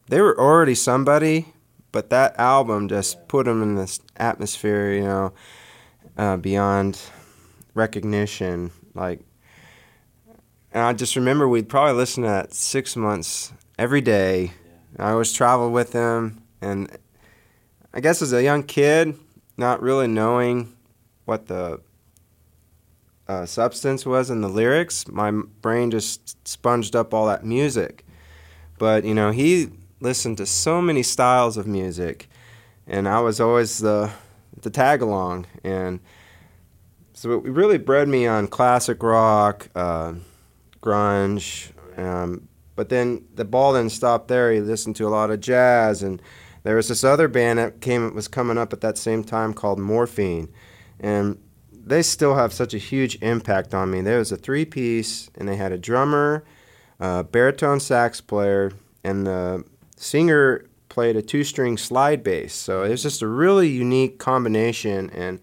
[0.08, 1.46] they were already somebody,
[1.90, 5.32] but that album just put them in this atmosphere, you know,
[6.16, 7.00] uh, beyond
[7.74, 8.70] recognition.
[8.94, 9.20] Like,
[10.72, 14.52] and I just remember we'd probably listen to that six months every day.
[14.98, 16.96] I always traveled with him, and
[17.92, 19.18] I guess as a young kid,
[19.56, 20.76] not really knowing
[21.24, 21.80] what the
[23.28, 28.04] uh, substance was in the lyrics, my brain just sponged up all that music.
[28.78, 29.68] But you know, he
[30.00, 32.28] listened to so many styles of music,
[32.86, 34.10] and I was always the
[34.62, 36.00] the tag along, and
[37.12, 40.14] so it really bred me on classic rock, uh,
[40.82, 41.72] grunge.
[41.98, 44.52] Um, but then the ball didn't stop there.
[44.52, 46.22] He listened to a lot of jazz, and
[46.62, 49.78] there was this other band that came was coming up at that same time called
[49.78, 50.48] Morphine,
[50.98, 51.38] and
[51.72, 54.00] they still have such a huge impact on me.
[54.00, 56.44] There was a three piece, and they had a drummer,
[56.98, 59.64] a baritone sax player, and the
[59.96, 62.54] singer played a two string slide bass.
[62.54, 65.40] So it was just a really unique combination, and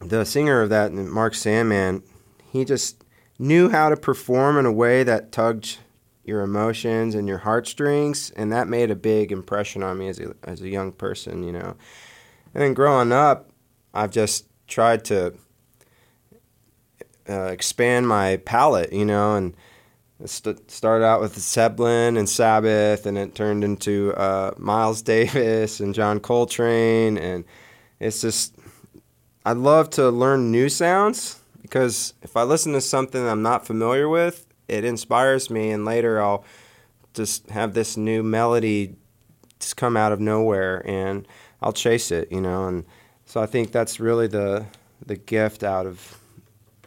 [0.00, 2.02] the singer of that, Mark Sandman,
[2.50, 3.03] he just
[3.38, 5.78] knew how to perform in a way that tugged
[6.24, 10.34] your emotions and your heartstrings, and that made a big impression on me as a,
[10.42, 11.76] as a young person, you know.
[12.54, 13.50] And then growing up,
[13.92, 15.34] I've just tried to
[17.28, 19.54] uh, expand my palette, you know, and
[20.24, 25.94] st- started out with Zeppelin and Sabbath, and it turned into uh, Miles Davis and
[25.94, 27.44] John Coltrane, and
[28.00, 28.56] it's just
[29.44, 34.06] I love to learn new sounds because if I listen to something I'm not familiar
[34.06, 36.44] with, it inspires me, and later I'll
[37.14, 38.96] just have this new melody
[39.60, 41.26] just come out of nowhere, and
[41.62, 42.68] I'll chase it, you know.
[42.68, 42.84] And
[43.24, 44.66] so I think that's really the
[45.06, 46.18] the gift out of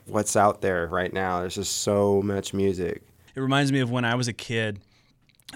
[0.06, 1.40] what's out there right now.
[1.40, 3.02] There's just so much music.
[3.36, 4.80] It reminds me of when I was a kid.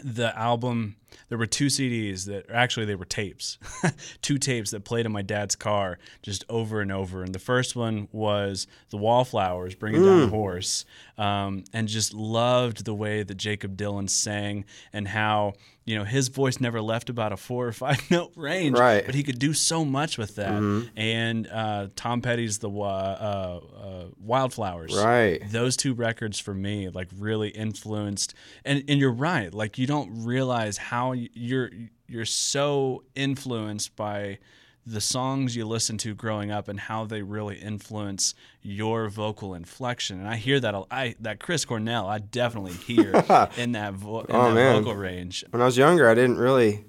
[0.03, 0.95] The album,
[1.27, 3.57] there were two CDs that actually they were tapes,
[4.21, 7.23] two tapes that played in my dad's car just over and over.
[7.23, 10.85] And the first one was the Wallflowers, Bringing Down the Horse,
[11.17, 15.53] um, and just loved the way that Jakob Dylan sang and how
[15.91, 19.05] you know his voice never left about a four or five note range, Right.
[19.05, 20.51] But he could do so much with that.
[20.61, 20.89] Mhm.
[20.95, 25.41] And uh, Tom Petty's the uh, uh, Wildflowers, Right.
[25.51, 28.33] those two records for me like really influenced
[28.65, 31.69] and and you're right like you don't realize how you're
[32.07, 34.37] you're so influenced by
[34.85, 40.19] the songs you listen to growing up and how they really influence your vocal inflection
[40.19, 43.13] and I hear that I that Chris Cornell I definitely hear
[43.57, 46.83] in that, vo- in Oh, that vocal range When I was younger, I didn't really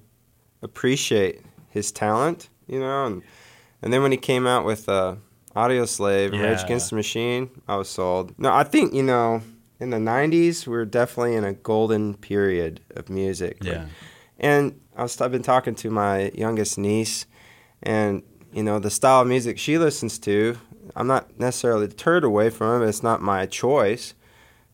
[0.62, 3.22] appreciate his talent, you know, and
[3.82, 5.16] and then when he came out with uh,
[5.56, 8.32] Audioslave, and Rage Against the Machine, I was sold.
[8.38, 9.42] No, I think you know,
[9.80, 13.58] in the '90s, we were definitely in a golden period of music.
[13.60, 13.86] Yeah.
[14.38, 17.26] and I was, I've been talking to my youngest niece,
[17.82, 18.22] and
[18.52, 20.58] you know, the style of music she listens to,
[20.94, 22.88] I'm not necessarily deterred away from it.
[22.88, 24.14] It's not my choice,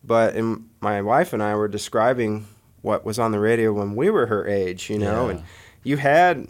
[0.03, 2.45] but in, my wife and I were describing
[2.81, 5.31] what was on the radio when we were her age, you know, Yeah.
[5.35, 5.43] and
[5.83, 6.47] you had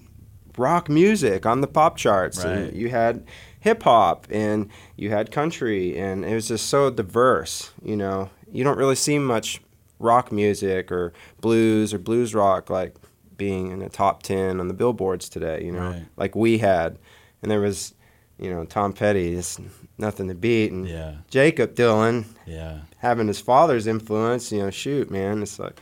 [0.57, 2.47] rock music on the pop charts, Right.
[2.57, 3.23] and you had
[3.59, 8.29] hip hop, and you had country, and it was just so diverse, you know.
[8.51, 9.61] You don't really see much
[9.99, 12.95] rock music or blues or blues rock like
[13.39, 16.05] being in the top 10 on the billboards today, you know, Right.
[16.17, 16.99] like we had.
[17.41, 17.95] And there was,
[18.37, 19.59] you know, Tom Petty, is
[19.97, 20.71] nothing to beat.
[20.71, 21.15] And Yeah.
[21.31, 22.81] Jakob Dylan, Yeah.
[22.99, 25.79] having his father's influence, you know, shoot, man, it's like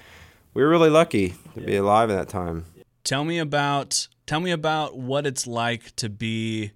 [0.53, 2.63] we were really lucky to be alive at that time.
[3.03, 6.71] Tell me about tell me about what it's like to be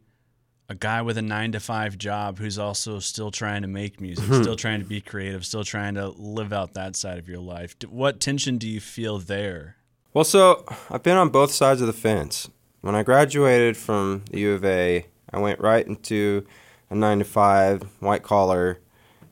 [0.70, 4.24] a guy with a 9 to 5 job who's also still trying to make music,
[4.24, 4.42] mm-hmm.
[4.42, 7.76] still trying to be creative, still trying to live out that side of your life.
[7.90, 9.76] What tension do you feel there?
[10.14, 12.50] Well, so I've been on both sides of the fence.
[12.82, 16.46] When I graduated from the U of A, I went right into
[16.90, 18.80] a nine to five white collar,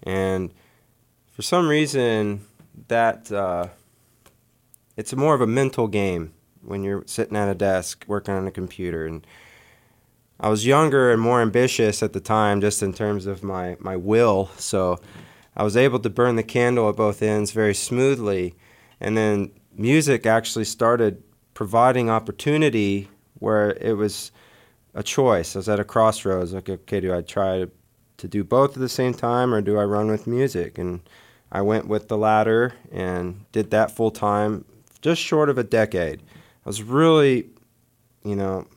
[0.03, 0.53] and
[1.33, 2.45] for some reason,
[2.87, 3.67] that uh,
[4.95, 8.51] it's more of a mental game when you're sitting at a desk working on a
[8.51, 9.05] computer.
[9.05, 9.27] And
[10.39, 13.97] I was younger and more ambitious at the time, just in terms of my my
[13.97, 14.49] will.
[14.55, 15.01] So
[15.57, 18.55] I was able to burn the candle at both ends very smoothly,
[19.01, 21.23] and then music actually started
[21.53, 23.07] providing opportunity
[23.39, 24.31] where it was
[24.93, 25.55] a choice.
[25.55, 26.53] I was at a crossroads.
[26.53, 27.65] Like, okay, do I try
[28.17, 30.77] to, do both at the same time, or do I run with music?
[30.77, 30.99] And
[31.53, 34.65] I went with the latter and did that full time,
[35.01, 36.21] just short of a decade.
[36.65, 37.47] I was really,
[38.25, 38.67] you know,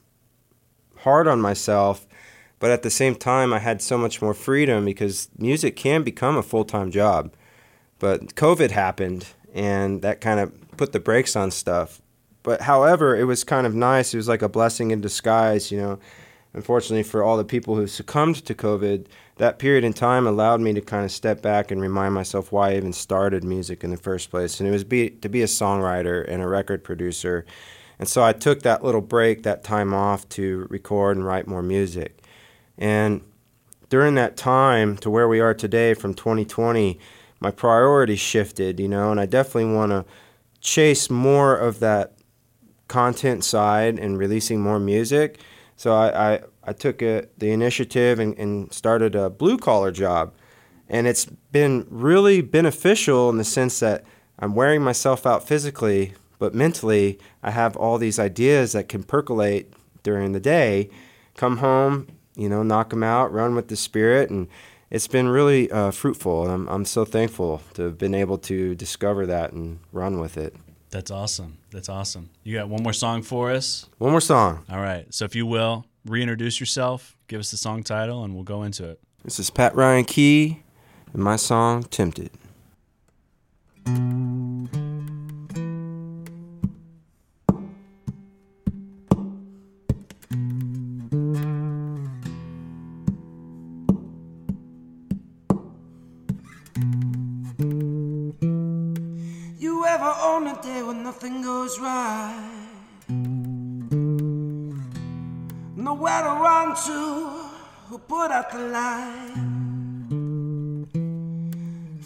[0.98, 2.06] hard on myself,
[2.60, 6.36] but at the same time, I had so much more freedom because music can become
[6.36, 7.34] a full time job.
[7.98, 10.52] But COVID happened, and that kind of
[10.82, 12.02] put the brakes on stuff.
[12.42, 14.12] But however, it was kind of nice.
[14.12, 16.00] It was like a blessing in disguise, you know.
[16.54, 19.06] Unfortunately, for all the people who succumbed to COVID,
[19.36, 22.72] that period in time allowed me to kind of step back and remind myself why
[22.72, 24.58] I even started music in the first place.
[24.58, 27.46] And it was be, to be a songwriter and a record producer.
[28.00, 31.62] And so I took that little break, that time off to record and write more
[31.62, 32.24] music.
[32.76, 33.20] And
[33.88, 36.98] during that time to where we are today from 2020,
[37.38, 40.04] my priorities shifted, you know, and I definitely want to
[40.62, 42.14] chase more of that
[42.88, 45.40] content side and releasing more music.
[45.76, 50.32] So I, I, I took a, the initiative and, and started a blue collar job.
[50.88, 54.04] And it's been really beneficial in the sense that
[54.38, 59.72] I'm wearing myself out physically, but mentally, I have all these ideas that can percolate
[60.02, 60.90] during the day.
[61.36, 64.48] Come home, you know, knock them out, run with the spirit, and
[64.92, 66.44] it's been really uh, fruitful.
[66.44, 70.36] And I'm, I'm so thankful to have been able to discover that and run with
[70.36, 70.54] it.
[70.90, 71.56] That's awesome.
[71.70, 72.28] That's awesome.
[72.44, 73.86] You got one more song for us?
[73.96, 74.64] One more song.
[74.70, 75.06] All right.
[75.12, 78.86] So if you will, reintroduce yourself, give us the song title, and we'll go into
[78.86, 79.00] it.
[79.24, 80.62] This is Pat Ryan Key
[81.14, 82.30] and my song Tempted.
[101.22, 102.68] Nothing goes right?
[105.76, 107.28] Nowhere to run to,
[107.86, 109.34] who put out the light?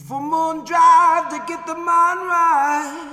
[0.07, 3.09] For moon drive to get the mind right.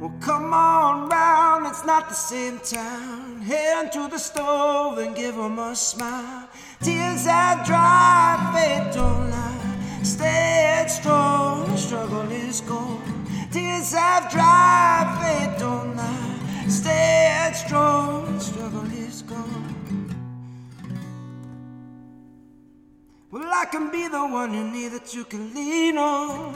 [0.00, 3.40] Well, come on round, it's not the same town.
[3.40, 6.46] Hand to the stove and give 'em a smile.
[6.82, 10.02] Tears that dry, faith don't lie.
[10.02, 13.13] Stay strong, the struggle is gone.
[13.54, 16.66] Tears have dried, faith don't lie.
[16.66, 20.10] Stay strong, struggle is gone.
[23.30, 26.52] Well, I can be the one you need that you can lean on.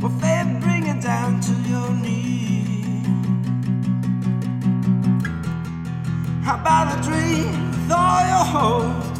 [0.00, 3.04] Well, faith bring it down to your knees.
[6.44, 9.11] How about a dream with all your hopes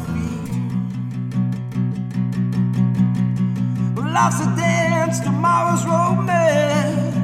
[4.13, 7.15] life's a dance, tomorrow's romance.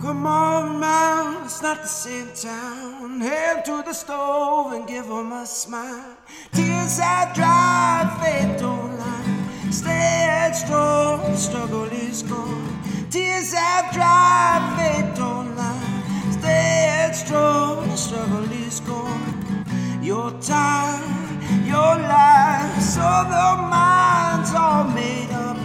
[0.00, 3.20] Come on round, it's not the same town.
[3.20, 6.16] Head to the stove and give 'em a smile.
[6.52, 9.70] Tears have dried, faith don't lie.
[9.70, 12.78] Stay strong, the struggle is gone.
[13.10, 15.94] Tears have dried, faith don't lie.
[16.38, 19.34] Stay strong, the struggle is gone.
[20.00, 21.23] Your time,
[21.74, 25.58] your life, so the mind's all made up.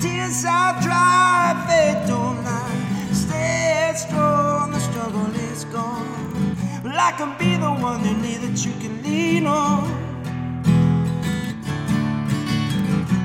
[0.00, 2.80] Tears have dried, faith don't lie.
[3.12, 6.54] Stay strong, the struggle is gone.
[6.84, 9.82] Well, I can be the one you need that you can lean on.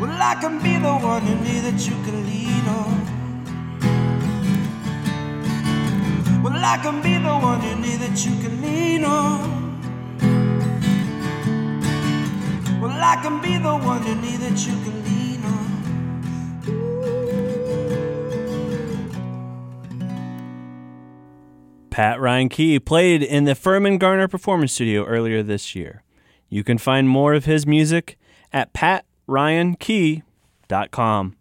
[0.02, 2.94] Well, I can be the one you need that you can lean on.
[6.44, 9.63] Well, I can be the one you need that you can lean on.
[12.84, 15.54] Well, I can be the one you need that you can lean on.
[21.90, 26.04] Pat Ryan Key played in the Furman Garner Performance Studio earlier this year.
[26.50, 28.18] You can find more of his music
[28.52, 31.36] at patryankey.com.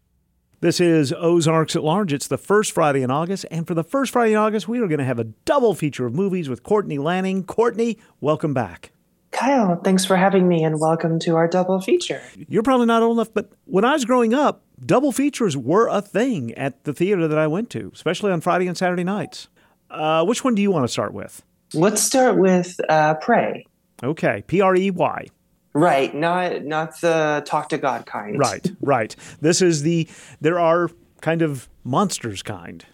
[0.61, 2.13] This is Ozarks at Large.
[2.13, 4.87] It's the first Friday in August, and for the first Friday in August, we are
[4.87, 7.43] going to have a double feature of movies with Courtney Lanning.
[7.43, 8.92] Courtney, welcome back.
[9.33, 12.21] Kyle, thanks for having me and welcome to our double feature.
[12.49, 16.03] You're probably not old enough, but when I was growing up, double features were a
[16.03, 19.49] thing at the theater that I went to, especially on Friday and Saturday nights.
[19.91, 21.43] Uh, which one do you want to start with?
[21.75, 23.67] Let's start with uh, Prey.
[24.05, 25.27] Okay, P R E Y.
[25.73, 28.39] Right, not not the talk to God kind.
[28.39, 29.17] Right, right.
[29.41, 30.07] This is the
[30.43, 30.91] there are
[31.23, 32.85] kind of monsters kind.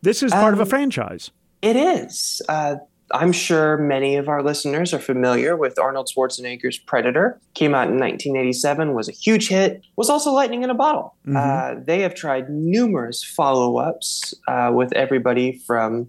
[0.00, 1.30] This is part of a Um, franchise.
[1.60, 2.40] It is.
[2.48, 2.76] Uh,
[3.12, 7.40] I'm sure many of our listeners are familiar with Arnold Schwarzenegger's Predator.
[7.54, 11.14] Came out in 1987, was a huge hit, was also lightning in a bottle.
[11.26, 11.36] Mhm.
[11.36, 16.08] Uh, they have tried numerous follow ups uh, with everybody from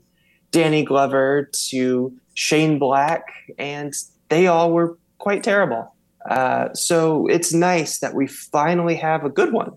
[0.52, 3.24] Danny Glover to Shane Black,
[3.58, 3.94] and
[4.30, 5.94] they all were quite terrible.
[6.30, 9.72] Uh, so it's nice that we finally have a good one.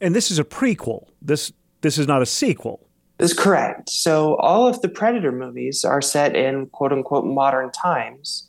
[0.00, 1.06] And this is a prequel.
[1.22, 1.52] This
[1.82, 2.80] this is not a sequel.
[3.24, 3.88] Is correct.
[3.88, 8.46] So all of the Predator movies are set in quote unquote modern times.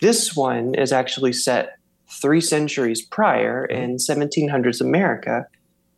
[0.00, 3.82] This one is actually set three centuries prior mm-hmm.
[3.82, 5.48] in 1700s America.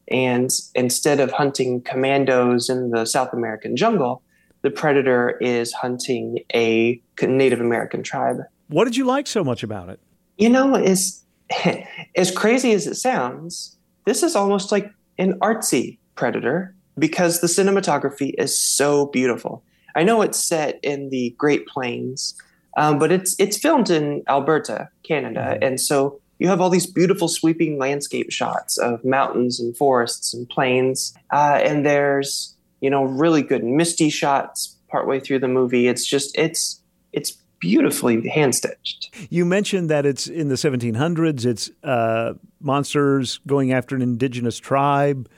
[0.09, 4.23] And instead of hunting commandos in the South American jungle,
[4.63, 8.39] the Predator is hunting a Native American tribe.
[8.69, 10.01] What did you like so much about it?
[10.39, 11.23] You know, as
[12.17, 18.35] as crazy as it sounds, this is almost like an artsy predator because the cinematography
[18.39, 19.63] is so beautiful.
[19.95, 22.35] I know it's set in the Great Plains,
[22.77, 27.29] um, but it's it's filmed in Alberta, Canada, and so you have all these beautiful
[27.29, 33.43] sweeping landscape shots of mountains and forests and plains, uh, and there's you know really
[33.43, 35.89] good misty shots partway through the movie.
[35.89, 36.81] It's just it's
[37.13, 39.15] it's beautifully hand stitched.
[39.31, 41.47] You mentioned that it's in the 1700s.
[41.47, 45.29] It's uh, monsters going after an indigenous tribe.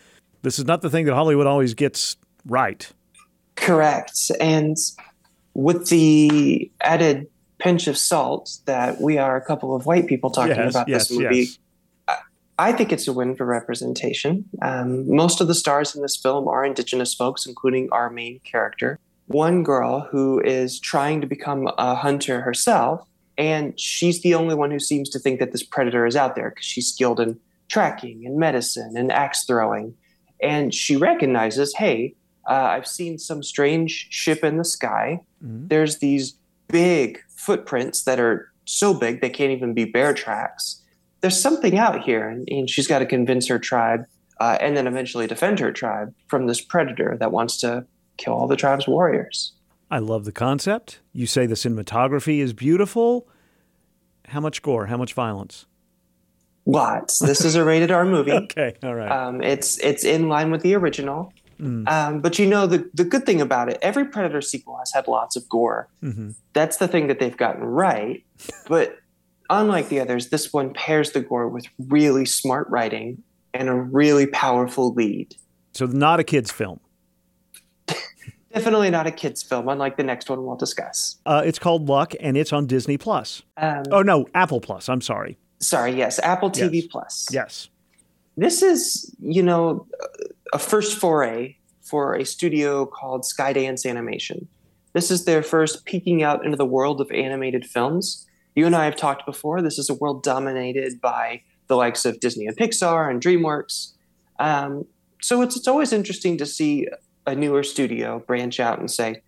[0.48, 2.90] This is not the thing that Hollywood always gets right.
[3.54, 4.30] Correct.
[4.40, 4.78] And
[5.52, 7.26] with the added
[7.58, 11.08] pinch of salt that we are a couple of white people talking Yes, about yes,
[11.08, 11.58] this movie, yes.
[12.08, 12.16] I-
[12.70, 14.46] I think it's a win for representation.
[14.62, 18.98] Um, most of the stars in this film are Indigenous folks, including our main character.
[19.26, 24.70] One girl who is trying to become a hunter herself, and she's the only one
[24.70, 27.38] who seems to think that this predator is out there because she's skilled in
[27.68, 29.92] tracking and medicine and axe throwing.
[30.42, 32.14] And she recognizes, hey,
[32.48, 35.20] uh, I've seen some strange ship in the sky.
[35.68, 36.34] There's these
[36.68, 40.82] big footprints that are so big they can't even be bear tracks.
[41.20, 44.04] There's something out here, and, and she's got to convince her tribe
[44.40, 47.84] uh, and then eventually defend her tribe from this predator that wants to
[48.16, 49.52] kill all the tribe's warriors.
[49.90, 51.00] I love the concept.
[51.12, 53.26] You say the cinematography is beautiful.
[54.26, 54.86] How much gore?
[54.86, 55.66] How much violence?
[56.68, 57.18] Lots.
[57.18, 58.30] This is a rated R movie.
[58.48, 59.10] Okay, all right.
[59.10, 61.32] Um, it's it's in line with the original.
[61.58, 61.88] Mm.
[61.88, 65.08] Um, but you know the the good thing about it, every Predator sequel has had
[65.08, 65.88] lots of gore.
[66.02, 66.34] Mhm.
[66.52, 68.22] That's the thing that they've gotten right.
[68.68, 68.98] But
[69.48, 73.22] unlike the others, this one pairs the gore with really smart writing
[73.54, 75.34] and a really powerful lead.
[75.72, 76.80] So not a kids' film.
[78.52, 81.16] Definitely not a kids' film, unlike the next one we'll discuss.
[81.24, 83.42] Uh, it's called Luck, and it's on Disney Plus.
[83.56, 84.88] Um, Oh no, Apple Plus.
[84.88, 85.38] I'm sorry.
[85.60, 86.86] Sorry, yes, Apple TV Yes.
[86.90, 87.26] Plus.
[87.30, 87.68] Yes.
[88.36, 89.86] This is, you know,
[90.52, 94.46] a first foray for a studio called Skydance Animation.
[94.92, 98.26] This is their first peeking out into the world of animated films.
[98.54, 99.62] You and I have talked before.
[99.62, 103.92] This is a world dominated by the likes of Disney and Pixar and DreamWorks.
[104.38, 104.86] Um,
[105.20, 106.86] so it's, it's always interesting to see
[107.26, 109.22] a newer studio branch out and say,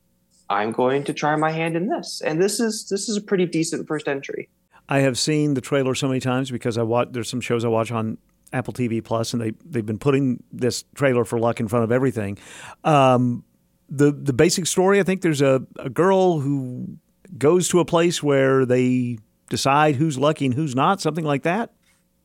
[0.48, 2.20] I'm going to try my hand in this.
[2.24, 4.48] And this is this is a pretty decent first entry.
[4.90, 7.08] I have seen the trailer so many times because I watch.
[7.12, 8.18] There's some shows I watch on
[8.52, 11.92] Apple TV Plus, and they they've been putting this trailer for Luck in front of
[11.92, 12.36] everything.
[12.84, 13.44] Um,
[13.88, 16.96] the the basic story, I think there's a, a girl who
[17.38, 19.18] goes to a place where they
[19.48, 21.72] decide who's lucky and who's not, something like that.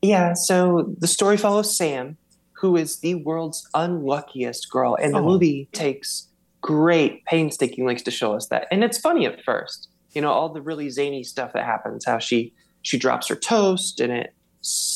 [0.02, 2.16] Yeah, so the story follows Sam,
[2.52, 4.96] who is the world's unluckiest girl.
[5.00, 5.24] And the Oh.
[5.24, 6.28] movie takes
[6.60, 8.66] great painstaking lengths to show us that.
[8.70, 9.88] And it's funny at first.
[10.16, 12.52] You know, all the really zany stuff that happens, how she
[12.82, 14.32] she drops her toast and it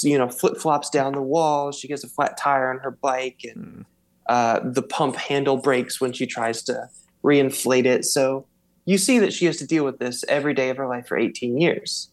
[0.03, 3.85] you know flip-flops down the wall, she gets a flat tire on her bike and
[4.29, 6.89] uh, the pump handle breaks when she tries to
[7.25, 8.05] reinflate it.
[8.05, 8.47] So
[8.85, 11.19] you see that she has to deal with this every day of her life for
[11.19, 12.11] 18 years.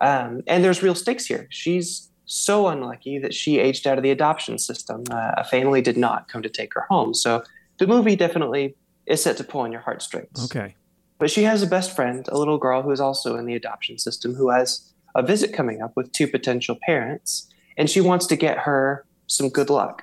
[0.00, 1.46] Um, and there's real stakes here.
[1.50, 5.04] She's so unlucky that she aged out of the adoption system.
[5.10, 7.14] Uh, a family did not come to take her home.
[7.14, 7.42] So
[7.78, 8.76] the movie definitely
[9.06, 10.44] is set to pull on your heartstrings.
[10.44, 10.74] Okay.
[11.18, 13.98] But she has a best friend, a little girl who is also in the adoption
[13.98, 18.36] system, who has a visit coming up with two potential parents, and she wants to
[18.36, 20.02] get her some good luck.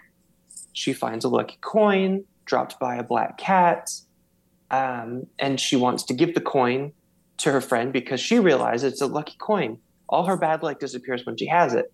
[0.74, 3.91] She finds a lucky coin dropped by a black cat,
[4.72, 6.91] um, and she wants to give the coin
[7.38, 9.78] to her friend because she realizes it's a lucky coin.
[10.09, 11.93] All her bad luck disappears when she has it.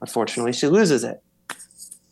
[0.00, 1.22] Unfortunately, she loses it.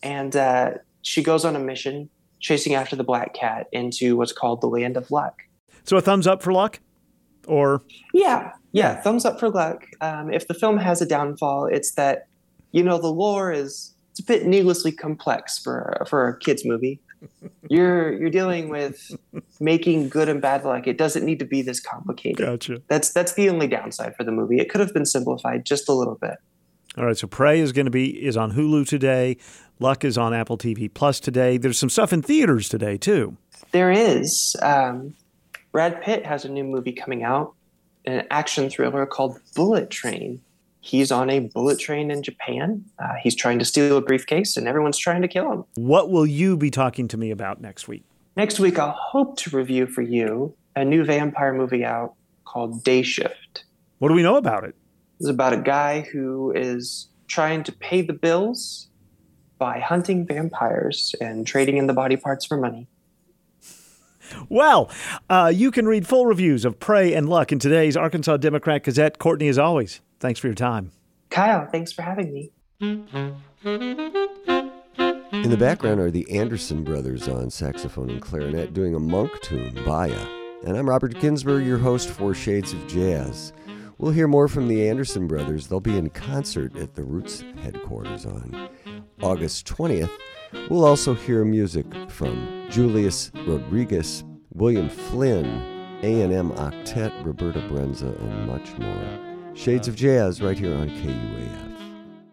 [0.03, 0.71] And uh,
[1.03, 2.09] she goes on a mission
[2.41, 5.43] chasing after the black cat into what's called the land of luck.
[5.85, 6.81] So a thumbs up for luck?
[7.47, 9.87] Or Yeah, yeah, thumbs up for luck.
[10.01, 12.27] Um, if the film has a downfall, it's that
[12.73, 17.01] you know the lore is it's a bit needlessly complex for for a kids movie.
[17.69, 19.11] You're you're dealing with
[19.61, 20.87] making good and bad luck.
[20.87, 22.39] It doesn't need to be this complicated.
[22.39, 22.83] Gotcha.
[22.89, 24.59] That's that's the only downside for the movie.
[24.59, 26.37] It could have been simplified just a little bit.
[26.97, 29.37] All right, so Prey is going to be is on Hulu today.
[29.79, 31.57] Luck is on Apple TV Plus today.
[31.57, 33.37] There's some stuff in theaters today too.
[33.71, 34.57] There is.
[34.63, 35.15] Um,
[35.73, 37.55] Brad Pitt has a new movie coming out,
[38.05, 40.41] an action thriller called Bullet Train.
[40.81, 42.85] He's on a bullet train in Japan.
[42.99, 45.65] Uh, he's trying to steal a briefcase, and everyone's trying to kill him.
[45.75, 48.03] What will you be talking to me about next week?
[48.37, 52.15] Next week, I'll hope to review for you a new vampire movie out
[52.45, 53.65] called Day Shift.
[53.99, 54.75] What do we know about it?
[55.21, 58.89] It's about a guy who is trying to pay the bills
[59.59, 62.89] by hunting vampires and trading in the body parts for money.
[64.49, 64.91] Well,
[65.29, 69.19] uh, you can read full reviews of Prey and Luck in today's Arkansas Democrat Gazette.
[69.19, 70.93] Courtney, as always, thanks for your time.
[71.31, 72.51] Kyle, thanks for having me.
[75.43, 79.75] In the background are the Anderson brothers on saxophone and clarinet doing a monk tune,
[79.87, 80.27] Bye-Ya.
[80.67, 83.53] And I'm Robert Ginsburg, your host for Shades of Jazz.
[83.99, 85.67] We'll hear more from the Anderson brothers.
[85.67, 88.69] They'll be in concert at the Roots headquarters on
[89.23, 90.11] August 20th.
[90.69, 95.47] We'll also hear music from Julius Rodriguez, William Flynn,
[96.03, 99.55] A&M Octet, Roberta Brenza, and much more.
[99.55, 101.71] Shades of Jazz right here on KUAF.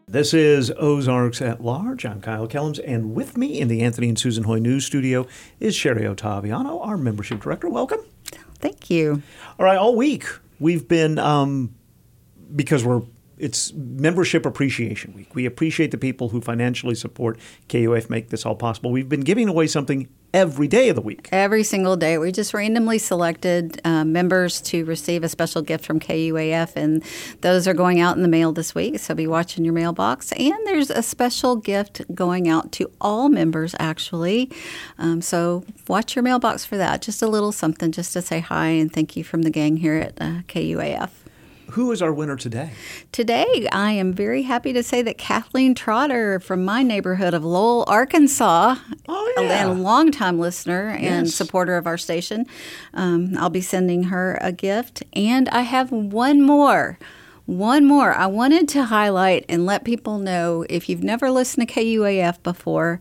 [0.08, 2.06] This is Ozarks at Large.
[2.06, 5.28] I'm Kyle Kellums, and with me in the Anthony and Susan Hoy News Studio
[5.60, 7.70] is Sherry Ottaviano, our membership director.
[7.70, 8.00] Welcome.
[8.60, 9.22] Thank you.
[9.60, 10.26] All right, all week
[10.60, 11.76] we've been um,
[12.56, 13.02] because we're
[13.38, 15.36] it's membership appreciation week.
[15.36, 17.38] We appreciate the people who financially support
[17.70, 18.92] KUF make this all possible.
[18.92, 21.30] We've been giving away something every day of the week.
[21.32, 22.18] Every single day.
[22.18, 27.04] We just randomly selected uh, members to receive a special gift from KUAF, and
[27.42, 29.00] those are going out in the mail this week.
[29.00, 30.32] So be watching your mailbox.
[30.34, 34.52] And there's a special gift going out to all members, actually.
[34.98, 37.02] Um, so watch your mailbox for that.
[37.02, 39.96] Just a little something just to say hi and thank you from the gang here
[39.96, 41.10] at uh, KUAF.
[41.78, 42.72] Who is our winner today?
[43.12, 47.84] Today, I am very happy to say that Kathleen Trotter from my neighborhood of Lowell,
[47.88, 49.68] Arkansas, oh, yeah.
[49.68, 51.36] a, longtime listener and Yes.
[51.36, 52.48] supporter of our station,
[52.96, 55.04] um, I'll be sending her a gift.
[55.14, 56.98] And I have one more.
[57.46, 58.12] One more.
[58.12, 63.00] I wanted to highlight and let people know if you've never listened to KUAF before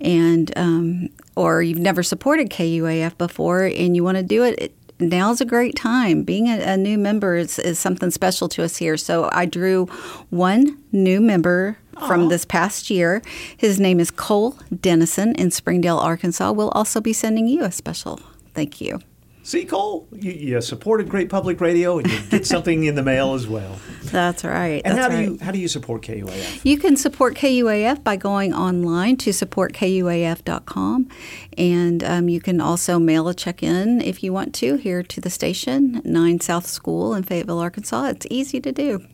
[0.00, 4.74] and um, or you've never supported KUAF before and you want to do it, it
[4.98, 6.22] now's a great time.
[6.22, 8.96] Being a, a new member is, is something special to us here.
[8.96, 9.86] So I drew
[10.30, 13.22] one new member from this past year.
[13.56, 16.52] His name is Cole Dennison in Springdale, Arkansas.
[16.52, 18.20] We'll also be sending you a special
[18.54, 19.00] thank you.
[19.46, 23.34] See, Cole, you, you supported great public radio, and you get something in the mail
[23.34, 23.78] as well.
[24.02, 24.82] That's right.
[24.84, 26.64] And that's how do you how do you support KUAF?
[26.64, 31.08] You can support KUAF by going online to supportkuaf.com.
[31.56, 35.20] And um, you can also mail a check in if you want to here to
[35.20, 38.06] the station, 9 South School in Fayetteville, Arkansas.
[38.06, 39.06] It's easy to do.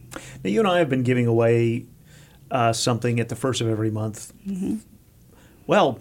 [0.43, 1.85] Now, you and I have been giving away
[2.51, 4.33] uh, something at the first of every month.
[4.49, 4.77] Mm-hmm.
[5.67, 5.99] Well,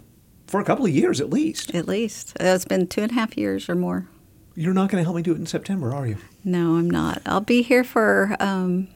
[0.48, 1.76] for a couple of years at least.
[1.76, 2.38] At least.
[2.40, 4.08] It's been two and a half years or more.
[4.56, 6.18] You're not going to help me do it in September, are you?
[6.43, 7.22] No, I'm not.
[7.26, 8.89] I'll be here for um,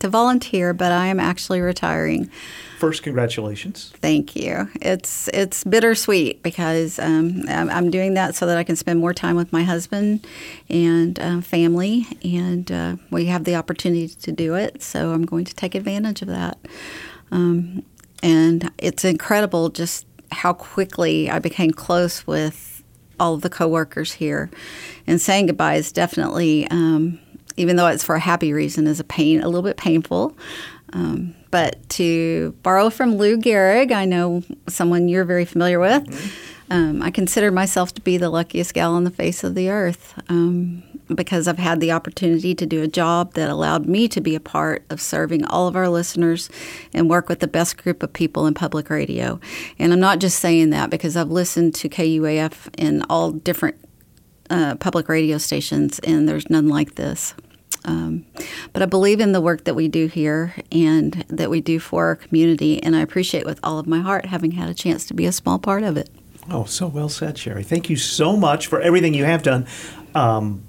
[0.00, 2.28] to volunteer, but I am actually retiring.
[2.78, 3.92] First, congratulations.
[3.96, 4.68] Thank you.
[4.80, 9.36] It's it's bittersweet because um, I'm, doing that so that I can spend more time
[9.36, 10.26] with my husband
[10.68, 14.82] and uh, family, and uh, we have the opportunity to do it.
[14.82, 16.58] So I'm going to take advantage of that.
[17.30, 17.84] Um,
[18.22, 22.69] and it's incredible just how quickly I became close with
[23.20, 24.50] all of the coworkers here.
[25.06, 27.20] And saying goodbye is definitely, um,
[27.56, 30.36] even though it's for a happy reason, is a pain, a little bit painful.
[30.92, 36.36] Um, but to borrow from Lou Gehrig, I know someone you're very familiar with.
[36.70, 40.20] Um, I consider myself to be the luckiest gal on the face of the earth.
[40.28, 40.82] Um,
[41.14, 44.40] because I've had the opportunity to do a job that allowed me to be a
[44.40, 46.50] part of serving all of our listeners
[46.92, 49.40] and work with the best group of people in public radio.
[49.78, 53.76] And I'm not just saying that because I've listened to KUAF in all different
[54.50, 57.34] uh, public radio stations, and there's none like this.
[57.84, 58.26] Um,
[58.72, 62.06] but I believe in the work that we do here and that we do for
[62.06, 65.14] our community, and I appreciate with all of my heart having had a chance to
[65.14, 66.10] be a small part of it.
[66.50, 67.62] Oh, so well said, Sherry.
[67.62, 69.66] Thank you so much for everything you have done.
[70.14, 70.64] Um,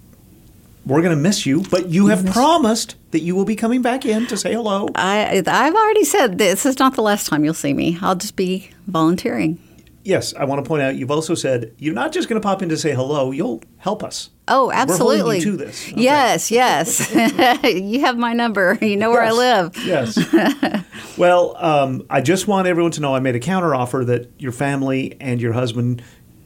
[0.85, 4.05] we're going to miss you, but you have promised that you will be coming back
[4.05, 4.87] in to say hello.
[4.95, 7.97] I, I've already said this is not the last time you'll see me.
[8.01, 9.59] I'll just be volunteering.
[10.03, 12.63] Yes, I want to point out you've also said you're not just going to pop
[12.63, 14.31] in to say hello, you'll help us.
[14.47, 15.41] Oh, We're absolutely.
[15.41, 15.91] to this.
[15.91, 16.01] Okay.
[16.01, 17.13] Yes, yes.
[17.63, 18.77] you have my number.
[18.91, 19.77] You know where I live.
[19.85, 20.19] Yes.
[21.17, 25.15] well, um, I just want everyone to know I made a counteroffer that your family
[25.21, 26.01] and your husband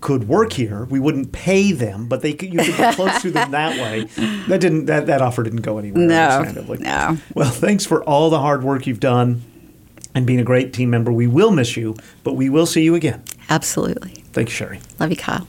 [0.05, 0.85] could work here.
[0.85, 4.07] We wouldn't pay them, but they could, you could get close to them that way.
[4.45, 6.05] That didn't that, that offer didn't go anywhere.
[6.05, 6.77] No, understandably.
[6.77, 7.17] no.
[7.33, 9.41] Well, thanks for all the hard work you've done
[10.13, 11.11] and being a great team member.
[11.11, 13.23] We will miss you, but we will see you again.
[13.49, 14.23] Absolutely.
[14.33, 14.79] Thanks, Sherry.
[14.99, 15.47] Love you, Kyle.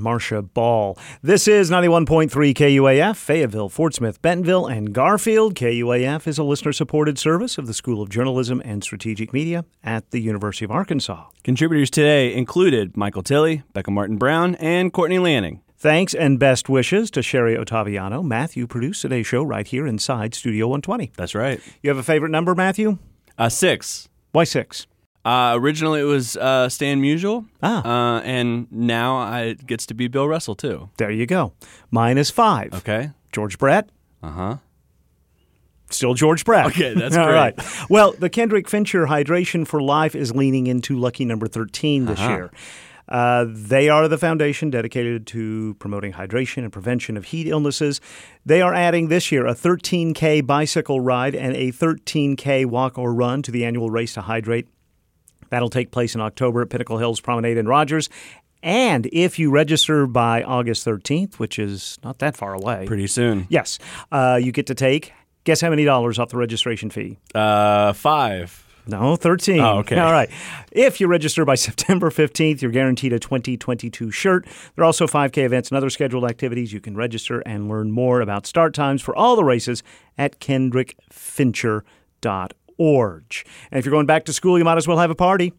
[0.00, 0.98] Marcia Ball.
[1.22, 5.54] This is 91.3 KUAF, Fayetteville, Fort Smith, Bentonville, and Garfield.
[5.54, 10.10] KUAF is a listener supported service of the School of Journalism and Strategic Media at
[10.10, 11.26] the University of Arkansas.
[11.44, 15.60] Contributors today included Michael Tilley, Becca Martin Brown, and Courtney Lanning.
[15.76, 18.22] Thanks and best wishes to Sherry Ottaviano.
[18.22, 21.12] Matthew produced today's show right here inside Studio 120.
[21.16, 21.58] That's right.
[21.82, 22.98] You have a favorite number, Matthew?
[23.38, 24.08] Uh, six.
[24.32, 24.86] Why six?
[25.24, 27.46] Uh, originally, it was uh, Stan Musial.
[27.62, 28.16] Ah.
[28.16, 30.88] Uh, and now I, it gets to be Bill Russell, too.
[30.96, 31.52] There you go.
[31.90, 32.72] Mine is five.
[32.74, 33.10] Okay.
[33.32, 33.90] George Brett.
[34.22, 34.56] Uh huh.
[35.90, 36.66] Still George Brett.
[36.66, 37.34] Okay, that's All great.
[37.58, 37.90] right.
[37.90, 42.30] Well, the Kendrick Fincher Hydration for Life is leaning into lucky number 13 this Uh-huh.
[42.30, 42.50] year.
[43.08, 48.00] Uh, they are the foundation dedicated to promoting hydration and prevention of heat illnesses.
[48.46, 53.42] They are adding this year a 13K bicycle ride and a 13K walk or run
[53.42, 54.68] to the annual Race to Hydrate.
[55.50, 58.08] That'll take place in October at Pinnacle Hills Promenade in Rogers.
[58.62, 63.46] And if you register by August 13th, which is not that far away, Pretty soon.
[63.48, 63.78] yes,
[64.12, 65.12] uh, you get to take,
[65.44, 67.18] guess how many dollars off the registration fee?
[67.34, 68.66] Uh, five.
[68.86, 69.60] No, 13.
[69.60, 69.98] Oh, okay.
[69.98, 70.28] All right.
[70.72, 74.46] If you register by September 15th, you're guaranteed a 2022 shirt.
[74.74, 76.72] There are also 5K events and other scheduled activities.
[76.72, 79.82] You can register and learn more about start times for all the races
[80.18, 81.84] at kendrickfincher.org.
[83.70, 85.52] And if you're going back to school, you might as well have a party.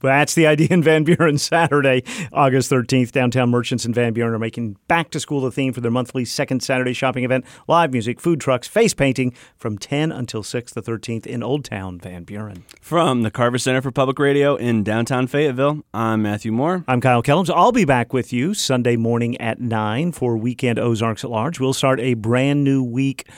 [0.00, 2.02] That's the idea in Van Buren Saturday,
[2.32, 3.12] August 13th.
[3.12, 6.24] Downtown merchants in Van Buren are making back to school the theme for their monthly
[6.24, 7.44] second Saturday shopping event.
[7.68, 11.98] Live music, food trucks, face painting from 10 until 6 the 13th in Old Town,
[11.98, 12.64] Van Buren.
[12.80, 16.82] From the Carver Center for Public Radio in downtown Fayetteville, I'm Matthew Moore.
[16.88, 17.50] I'm Kyle Kellums.
[17.54, 21.60] I'll be back with you Sunday morning at 9 for Weekend Ozarks at Large.
[21.60, 23.28] We'll start a brand new week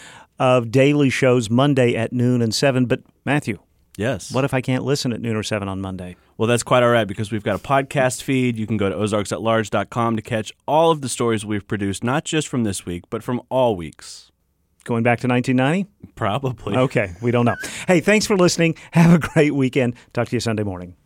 [0.42, 2.86] of daily shows Monday at noon and 7.
[2.86, 3.60] But, Matthew,
[3.96, 4.32] Yes.
[4.32, 6.16] what if I can't listen at noon or 7 on Monday?
[6.36, 8.56] Well, that's quite all right because we've got a podcast feed.
[8.58, 12.48] You can go to ozarksatlarge.com to catch all of the stories we've produced, not just
[12.48, 14.32] from this week, but from all weeks.
[14.84, 16.12] Going back to 1990?
[16.16, 16.76] Probably.
[16.76, 17.54] Okay, we don't know.
[17.86, 18.74] Hey, thanks for listening.
[18.90, 19.94] Have a great weekend.
[20.12, 20.96] Talk to you Sunday morning.